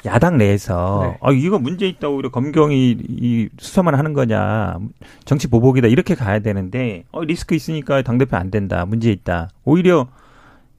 야당 0.04 0.38
내에서 0.38 1.00
네. 1.04 1.18
아 1.20 1.32
이거 1.32 1.58
문제 1.58 1.86
있다 1.86 2.08
오히려 2.08 2.30
검경이 2.30 2.96
이 3.08 3.48
수사만 3.58 3.94
하는 3.94 4.12
거냐 4.12 4.78
정치 5.24 5.48
보복이다 5.48 5.88
이렇게 5.88 6.14
가야 6.14 6.40
되는데 6.40 7.04
어 7.12 7.22
리스크 7.24 7.54
있으니까 7.54 8.02
당 8.02 8.18
대표 8.18 8.36
안 8.36 8.50
된다 8.50 8.84
문제 8.84 9.10
있다 9.12 9.50
오히려 9.64 10.08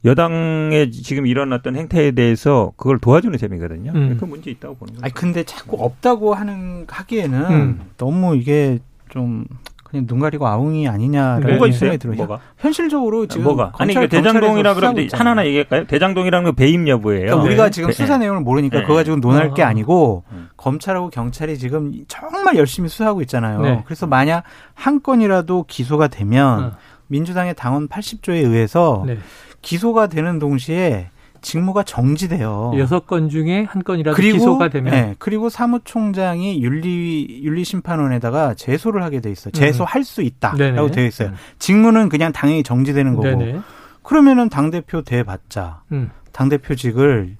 여당의 0.05 0.91
지금 0.91 1.25
일어났던 1.25 1.75
행태에 1.75 2.11
대해서 2.11 2.73
그걸 2.75 2.99
도와주는 2.99 3.37
셈이거든요. 3.37 3.91
음. 3.95 4.17
그 4.19 4.25
문제 4.25 4.51
있다고 4.51 4.75
보는 4.75 4.95
거죠. 4.95 5.05
아니 5.05 5.13
근데 5.13 5.43
자꾸 5.43 5.77
없다고 5.79 6.33
하는 6.33 6.85
하기에는 6.89 7.51
음. 7.51 7.81
너무 7.97 8.35
이게 8.35 8.79
좀 9.09 9.45
그냥 9.93 10.07
눈 10.07 10.17
가리고 10.17 10.47
아웅이 10.47 10.87
아니냐라는 10.87 11.49
뭐가 11.51 11.67
있어요? 11.67 11.95
들어요. 11.97 12.15
뭐가? 12.15 12.39
현실적으로 12.57 13.27
지금 13.27 13.43
뭐가? 13.43 13.73
아니 13.77 13.93
그 13.93 14.09
대장동이라 14.09 14.73
그러면 14.73 15.07
하나하나 15.13 15.45
얘기할까요? 15.45 15.85
대장동이라는 15.85 16.45
건 16.45 16.55
배임 16.55 16.87
여부예요. 16.87 17.25
그러니까 17.25 17.45
우리가 17.45 17.63
네. 17.65 17.69
지금 17.69 17.89
네. 17.89 17.93
수사 17.93 18.17
내용을 18.17 18.41
모르니까 18.41 18.79
네. 18.79 18.81
그거 18.81 18.95
가지고 18.95 19.17
논할 19.17 19.53
게 19.53 19.61
아. 19.61 19.67
아니고 19.67 20.23
음. 20.31 20.49
검찰하고 20.57 21.11
경찰이 21.11 21.59
지금 21.59 21.93
정말 22.07 22.57
열심히 22.57 22.89
수사하고 22.89 23.21
있잖아요. 23.21 23.61
네. 23.61 23.83
그래서 23.85 24.07
만약 24.07 24.43
한 24.73 25.03
건이라도 25.03 25.65
기소가 25.67 26.07
되면 26.07 26.63
어. 26.63 26.71
민주당의 27.05 27.53
당원 27.53 27.87
80조에 27.87 28.43
의해서 28.43 29.03
네. 29.05 29.19
기소가 29.61 30.07
되는 30.07 30.39
동시에 30.39 31.11
직무가 31.43 31.83
정지돼요. 31.83 32.71
여섯 32.77 33.05
건 33.05 33.29
중에 33.29 33.65
한 33.69 33.83
건이라도 33.83 34.15
그리고, 34.15 34.37
기소가 34.39 34.69
되면 34.69 34.91
네, 34.91 35.15
그리고 35.19 35.49
사무총장이 35.49 36.63
윤리 36.63 37.41
윤리심판원에다가 37.43 38.55
제소를 38.55 39.03
하게 39.03 39.19
돼 39.19 39.29
있어 39.29 39.49
요. 39.49 39.51
제소할 39.51 40.01
음. 40.01 40.03
수 40.03 40.21
있다라고 40.23 40.89
되어 40.89 41.05
있어요. 41.05 41.29
음. 41.29 41.35
직무는 41.59 42.09
그냥 42.09 42.31
당연히 42.31 42.63
정지되는 42.63 43.15
거고. 43.15 43.27
네네. 43.27 43.59
그러면은 44.01 44.49
당 44.49 44.71
대표 44.71 45.01
돼봤자 45.01 45.83
음. 45.91 46.09
당 46.31 46.49
대표직을 46.49 47.37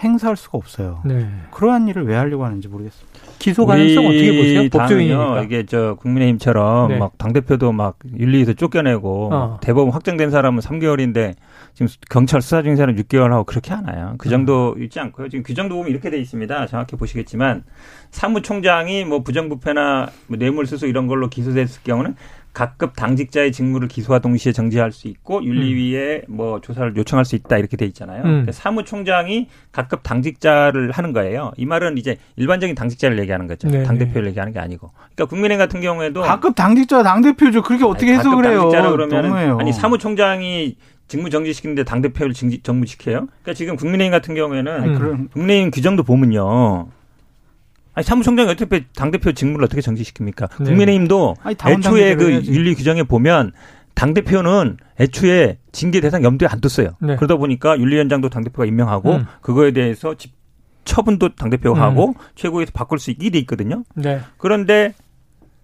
행사할 0.00 0.36
수가 0.36 0.58
없어요. 0.58 1.00
네. 1.04 1.28
그러한 1.50 1.88
일을 1.88 2.06
왜 2.06 2.14
하려고 2.16 2.44
하는지 2.44 2.68
모르겠습니다. 2.68 3.20
기소 3.38 3.66
가능성 3.66 4.06
어떻게 4.06 4.36
보세요? 4.36 4.68
법조인이니까 4.70 5.42
이게 5.42 5.66
저 5.66 5.96
국민의힘처럼 6.00 6.88
네. 6.88 6.98
막당 6.98 7.32
대표도 7.32 7.72
막 7.72 7.98
윤리에서 8.16 8.54
쫓겨내고 8.54 9.30
어. 9.32 9.58
대법원 9.60 9.92
확정된 9.92 10.30
사람은 10.30 10.60
3개월인데 10.60 11.34
지금 11.74 11.88
경찰 12.08 12.40
수사 12.40 12.62
중인 12.62 12.76
사람 12.76 12.94
6개월 12.94 13.30
하고 13.30 13.44
그렇게 13.44 13.74
하나요? 13.74 14.14
그 14.18 14.28
정도 14.28 14.76
있지 14.78 15.00
않고요. 15.00 15.28
지금 15.28 15.42
규정도 15.42 15.74
보면 15.74 15.90
이렇게 15.90 16.08
돼 16.08 16.18
있습니다. 16.18 16.66
정확히 16.68 16.94
보시겠지만 16.96 17.64
사무총장이 18.12 19.04
뭐 19.04 19.24
부정부패나 19.24 20.08
뭐 20.28 20.36
뇌물수수 20.38 20.86
이런 20.86 21.08
걸로 21.08 21.28
기소됐을 21.28 21.82
경우는 21.82 22.14
각급 22.54 22.94
당직자의 22.94 23.50
직무를 23.50 23.88
기소와 23.88 24.20
동시에 24.20 24.52
정지할 24.52 24.92
수 24.92 25.08
있고 25.08 25.44
윤리위에 25.44 26.22
음. 26.28 26.36
뭐 26.36 26.60
조사를 26.60 26.96
요청할 26.96 27.24
수 27.24 27.34
있다 27.34 27.58
이렇게 27.58 27.76
돼 27.76 27.84
있잖아요. 27.86 28.20
음. 28.20 28.28
그러니까 28.28 28.52
사무총장이 28.52 29.48
각급 29.72 30.04
당직자를 30.04 30.92
하는 30.92 31.12
거예요. 31.12 31.50
이 31.56 31.66
말은 31.66 31.98
이제 31.98 32.16
일반적인 32.36 32.76
당직자를 32.76 33.18
얘기하는 33.18 33.48
거죠. 33.48 33.66
네, 33.68 33.82
당 33.82 33.98
대표를 33.98 34.22
네. 34.22 34.28
얘기하는 34.28 34.52
게 34.52 34.60
아니고. 34.60 34.92
그러니까 35.16 35.24
국민의힘 35.26 35.58
같은 35.58 35.80
경우에도 35.80 36.22
각급 36.22 36.54
당직자 36.54 37.02
당 37.02 37.22
대표죠. 37.22 37.62
그렇게 37.62 37.84
어떻게 37.84 38.14
해석을 38.14 38.46
해요? 38.46 38.60
당직자라 38.60 38.90
그러면 38.92 39.60
아니 39.60 39.72
사무총장이 39.72 40.76
직무 41.14 41.30
정지시키는데 41.30 41.84
당 41.84 42.02
대표를 42.02 42.34
정무시켜요? 42.34 43.26
그러니까 43.26 43.54
지금 43.54 43.76
국민의힘 43.76 44.10
같은 44.10 44.34
경우에는 44.34 44.72
아니, 44.72 45.28
국민의힘 45.28 45.70
규정도 45.70 46.02
보면요. 46.02 46.88
아니 47.94 48.04
사무총장이 48.04 48.50
어떻게 48.50 48.86
당 48.96 49.12
대표 49.12 49.30
직무를 49.30 49.64
어떻게 49.64 49.80
정지시킵니까? 49.80 50.48
네. 50.58 50.64
국민의힘도 50.64 51.36
아니, 51.44 51.54
애초에 51.64 52.16
그 52.16 52.32
윤리 52.46 52.74
규정에 52.74 53.04
보면 53.04 53.52
당 53.94 54.12
대표는 54.12 54.78
애초에 54.98 55.58
징계 55.70 56.00
대상 56.00 56.24
염두에 56.24 56.48
안 56.48 56.60
뒀어요. 56.60 56.96
네. 57.00 57.14
그러다 57.14 57.36
보니까 57.36 57.78
윤리위원장도 57.78 58.28
당 58.28 58.42
대표가 58.42 58.66
임명하고 58.66 59.12
음. 59.12 59.26
그거에 59.40 59.70
대해서 59.70 60.16
처분도 60.84 61.36
당 61.36 61.48
대표가 61.48 61.78
음. 61.78 61.80
하고 61.80 62.14
최고에서 62.34 62.72
바꿀 62.74 62.98
수 62.98 63.12
있게 63.12 63.30
돼 63.30 63.38
있거든요. 63.38 63.84
네. 63.94 64.18
그런데 64.36 64.94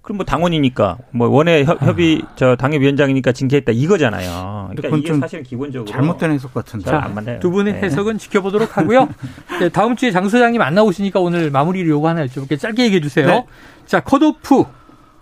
그럼 0.02 0.16
뭐 0.16 0.24
당원이니까 0.24 0.96
뭐 1.10 1.28
원외 1.28 1.64
협의 1.64 2.22
아. 2.24 2.32
저 2.34 2.56
당협위원장이니까 2.56 3.32
징계했다 3.32 3.72
이거잖아요. 3.72 4.70
그러니까 4.74 4.96
이게 4.98 5.20
사실은 5.20 5.44
기본적으로 5.44 5.90
잘못된 5.90 6.30
해석 6.32 6.54
같은데. 6.54 6.86
자? 6.90 7.38
두 7.40 7.50
분의 7.50 7.74
네. 7.74 7.80
해석은 7.82 8.18
지켜보도록 8.18 8.76
하고요. 8.78 9.08
네, 9.60 9.68
다음 9.68 9.96
주에 9.96 10.10
장 10.10 10.28
소장님 10.28 10.60
안 10.62 10.74
나오시니까 10.74 11.20
오늘 11.20 11.50
마무리를 11.50 11.88
요거 11.88 12.08
하나 12.08 12.24
여쭤볼게요. 12.26 12.58
짧게 12.58 12.84
얘기해 12.84 13.00
주세요. 13.02 13.26
네. 13.26 13.46
자, 13.84 14.00
컷오프 14.00 14.64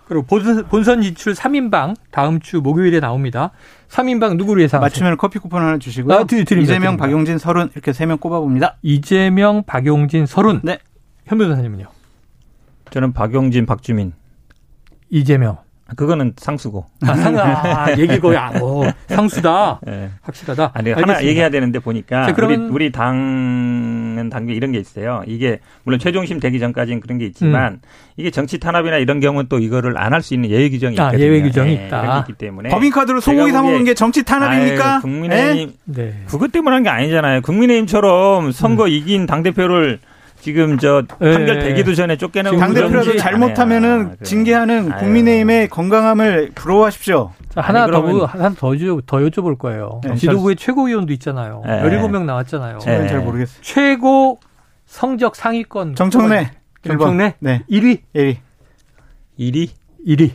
그리고 0.07 0.23
본선 0.25 1.01
진출 1.03 1.33
3인방 1.33 1.95
다음 2.09 2.39
주 2.39 2.61
목요일에 2.61 2.99
나옵니다. 2.99 3.51
3인방 3.89 4.37
누구를 4.37 4.63
예상하세요? 4.63 4.85
맞추면 4.85 5.17
커피 5.17 5.37
쿠폰 5.39 5.61
하나 5.61 5.77
주시고요. 5.77 6.15
아, 6.15 6.23
드립니다. 6.23 6.55
이재명, 6.55 6.79
드립니다. 6.81 7.05
박용진, 7.05 7.37
서른 7.37 7.69
이렇게 7.73 7.93
세 7.93 8.05
명 8.07 8.17
꼽아봅니다. 8.17 8.77
이재명, 8.81 9.63
박용진, 9.63 10.25
서른. 10.25 10.61
네. 10.63 10.79
현 11.25 11.37
변호사님은요? 11.37 11.85
저는 12.89 13.13
박용진, 13.13 13.67
박주민. 13.67 14.13
이재명. 15.09 15.57
그거는 15.95 16.33
상수고. 16.37 16.85
아, 17.01 17.15
상, 17.15 17.35
아, 17.39 17.91
얘기 17.97 18.19
거의, 18.19 18.37
아, 18.37 18.51
어, 18.61 18.83
상수다. 19.07 19.79
네. 19.87 20.11
확실하다. 20.21 20.71
아니, 20.75 20.89
알겠습니다. 20.89 21.13
하나 21.17 21.25
얘기해야 21.25 21.49
되는데 21.49 21.79
보니까. 21.79 22.27
자, 22.31 22.45
우리, 22.45 22.55
우리 22.57 22.91
당은 22.91 24.29
당계 24.29 24.53
이런 24.53 24.71
게 24.71 24.77
있어요. 24.77 25.23
이게, 25.25 25.59
물론 25.83 25.99
최종심 25.99 26.39
되기 26.39 26.59
전까지는 26.59 26.99
그런 26.99 27.17
게 27.17 27.25
있지만, 27.25 27.73
음. 27.73 27.79
이게 28.17 28.29
정치 28.29 28.59
탄압이나 28.59 28.97
이런 28.97 29.19
경우는 29.19 29.47
또 29.49 29.57
이거를 29.57 29.97
안 29.97 30.13
할 30.13 30.21
수 30.21 30.35
있는 30.35 30.51
예외 30.51 30.69
규정이 30.69 30.99
아, 30.99 31.05
있거든요. 31.07 31.23
예외 31.25 31.41
규정이 31.41 31.75
네, 31.75 31.87
있다. 31.87 32.19
있기 32.19 32.33
때문에. 32.33 32.69
법인카드로 32.69 33.19
소고기 33.19 33.51
사 33.51 33.63
먹는 33.63 33.83
게 33.85 33.95
정치 33.95 34.21
탄압입니까? 34.23 34.93
아유, 34.97 35.01
국민의힘. 35.01 35.73
네? 35.85 36.23
그것 36.27 36.51
때문에 36.51 36.75
한 36.75 36.83
게 36.83 36.89
아니잖아요. 36.89 37.41
국민의힘처럼 37.41 38.51
선거 38.51 38.83
음. 38.83 38.89
이긴 38.89 39.25
당 39.25 39.41
대표를 39.41 39.97
지금 40.41 40.77
저 40.77 41.03
판결 41.19 41.59
되기도 41.59 41.93
전에 41.93 42.17
쫓겨나고 42.17 42.57
당 42.57 42.73
대표라도 42.73 43.17
잘못하면은 43.17 44.15
아, 44.19 44.23
징계하는 44.23 44.89
국민의힘의 44.97 45.67
건강함을 45.69 46.51
부러워하십시오. 46.55 47.31
자, 47.49 47.61
하나 47.61 47.83
아니, 47.83 47.91
더 47.91 48.25
하나 48.25 48.49
더, 48.49 48.55
더 49.05 49.17
여쭤볼 49.17 49.57
거예요. 49.57 50.01
네. 50.03 50.15
지도부의 50.15 50.55
최고위원도 50.55 51.13
있잖아요. 51.13 51.63
네. 51.65 51.81
17명 51.83 52.23
나왔잖아요. 52.25 52.79
저는 52.79 53.01
네. 53.01 53.07
잘 53.07 53.19
모르겠어요. 53.19 53.61
최고 53.61 54.39
성적 54.85 55.35
상위권 55.35 55.95
정청래. 55.95 56.51
정청래? 56.83 57.35
네. 57.39 57.63
1위. 57.69 57.99
1위. 58.15 58.37
1위? 59.39 59.69
1위. 60.07 60.31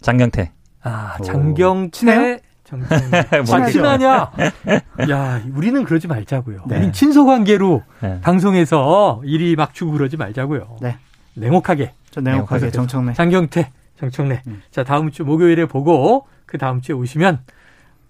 장경태. 0.00 0.52
아, 0.82 1.16
장경태. 1.24 2.40
정말 2.64 3.70
친하냐? 3.70 4.30
야, 5.10 5.42
우리는 5.54 5.84
그러지 5.84 6.08
말자고요. 6.08 6.62
네. 6.66 6.78
우린 6.78 6.92
친소 6.92 7.26
관계로 7.26 7.82
네. 8.00 8.20
방송에서 8.22 9.20
일이 9.24 9.54
막 9.54 9.74
주고 9.74 9.92
그러지 9.92 10.16
말자고요. 10.16 10.78
네. 10.80 10.96
냉혹하게. 11.34 11.92
저 12.10 12.20
냉혹하게 12.20 12.70
정청래. 12.70 13.12
장경태, 13.12 13.70
정청래. 13.98 14.42
음. 14.46 14.62
자, 14.70 14.84
다음 14.84 15.10
주 15.10 15.24
목요일에 15.24 15.66
보고 15.66 16.26
그 16.46 16.58
다음 16.58 16.80
주에 16.80 16.94
오시면 16.94 17.40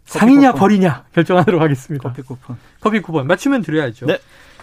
상이냐 0.04 0.52
쿠폰. 0.52 0.60
벌이냐 0.68 1.04
결정하도록 1.14 1.60
하겠습니다. 1.60 2.08
커피 2.08 2.22
쿠폰. 2.22 2.56
커피 2.80 3.00
쿠폰 3.00 3.26
맞추면 3.26 3.62
드려야죠. 3.62 4.06
네. 4.06 4.18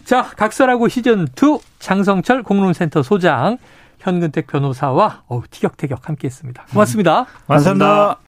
자, 0.06 0.24
각설하고 0.24 0.88
시즌 0.88 1.28
2 1.36 1.60
장성철 1.80 2.44
공론센터 2.44 3.04
소장 3.04 3.58
현근택 4.00 4.48
변호사와 4.48 5.24
어우, 5.28 5.44
티격태격 5.50 6.08
함께 6.08 6.28
했습니다. 6.28 6.64
고맙습니다. 6.72 7.22
음. 7.22 7.26
감사합니다. 7.48 8.18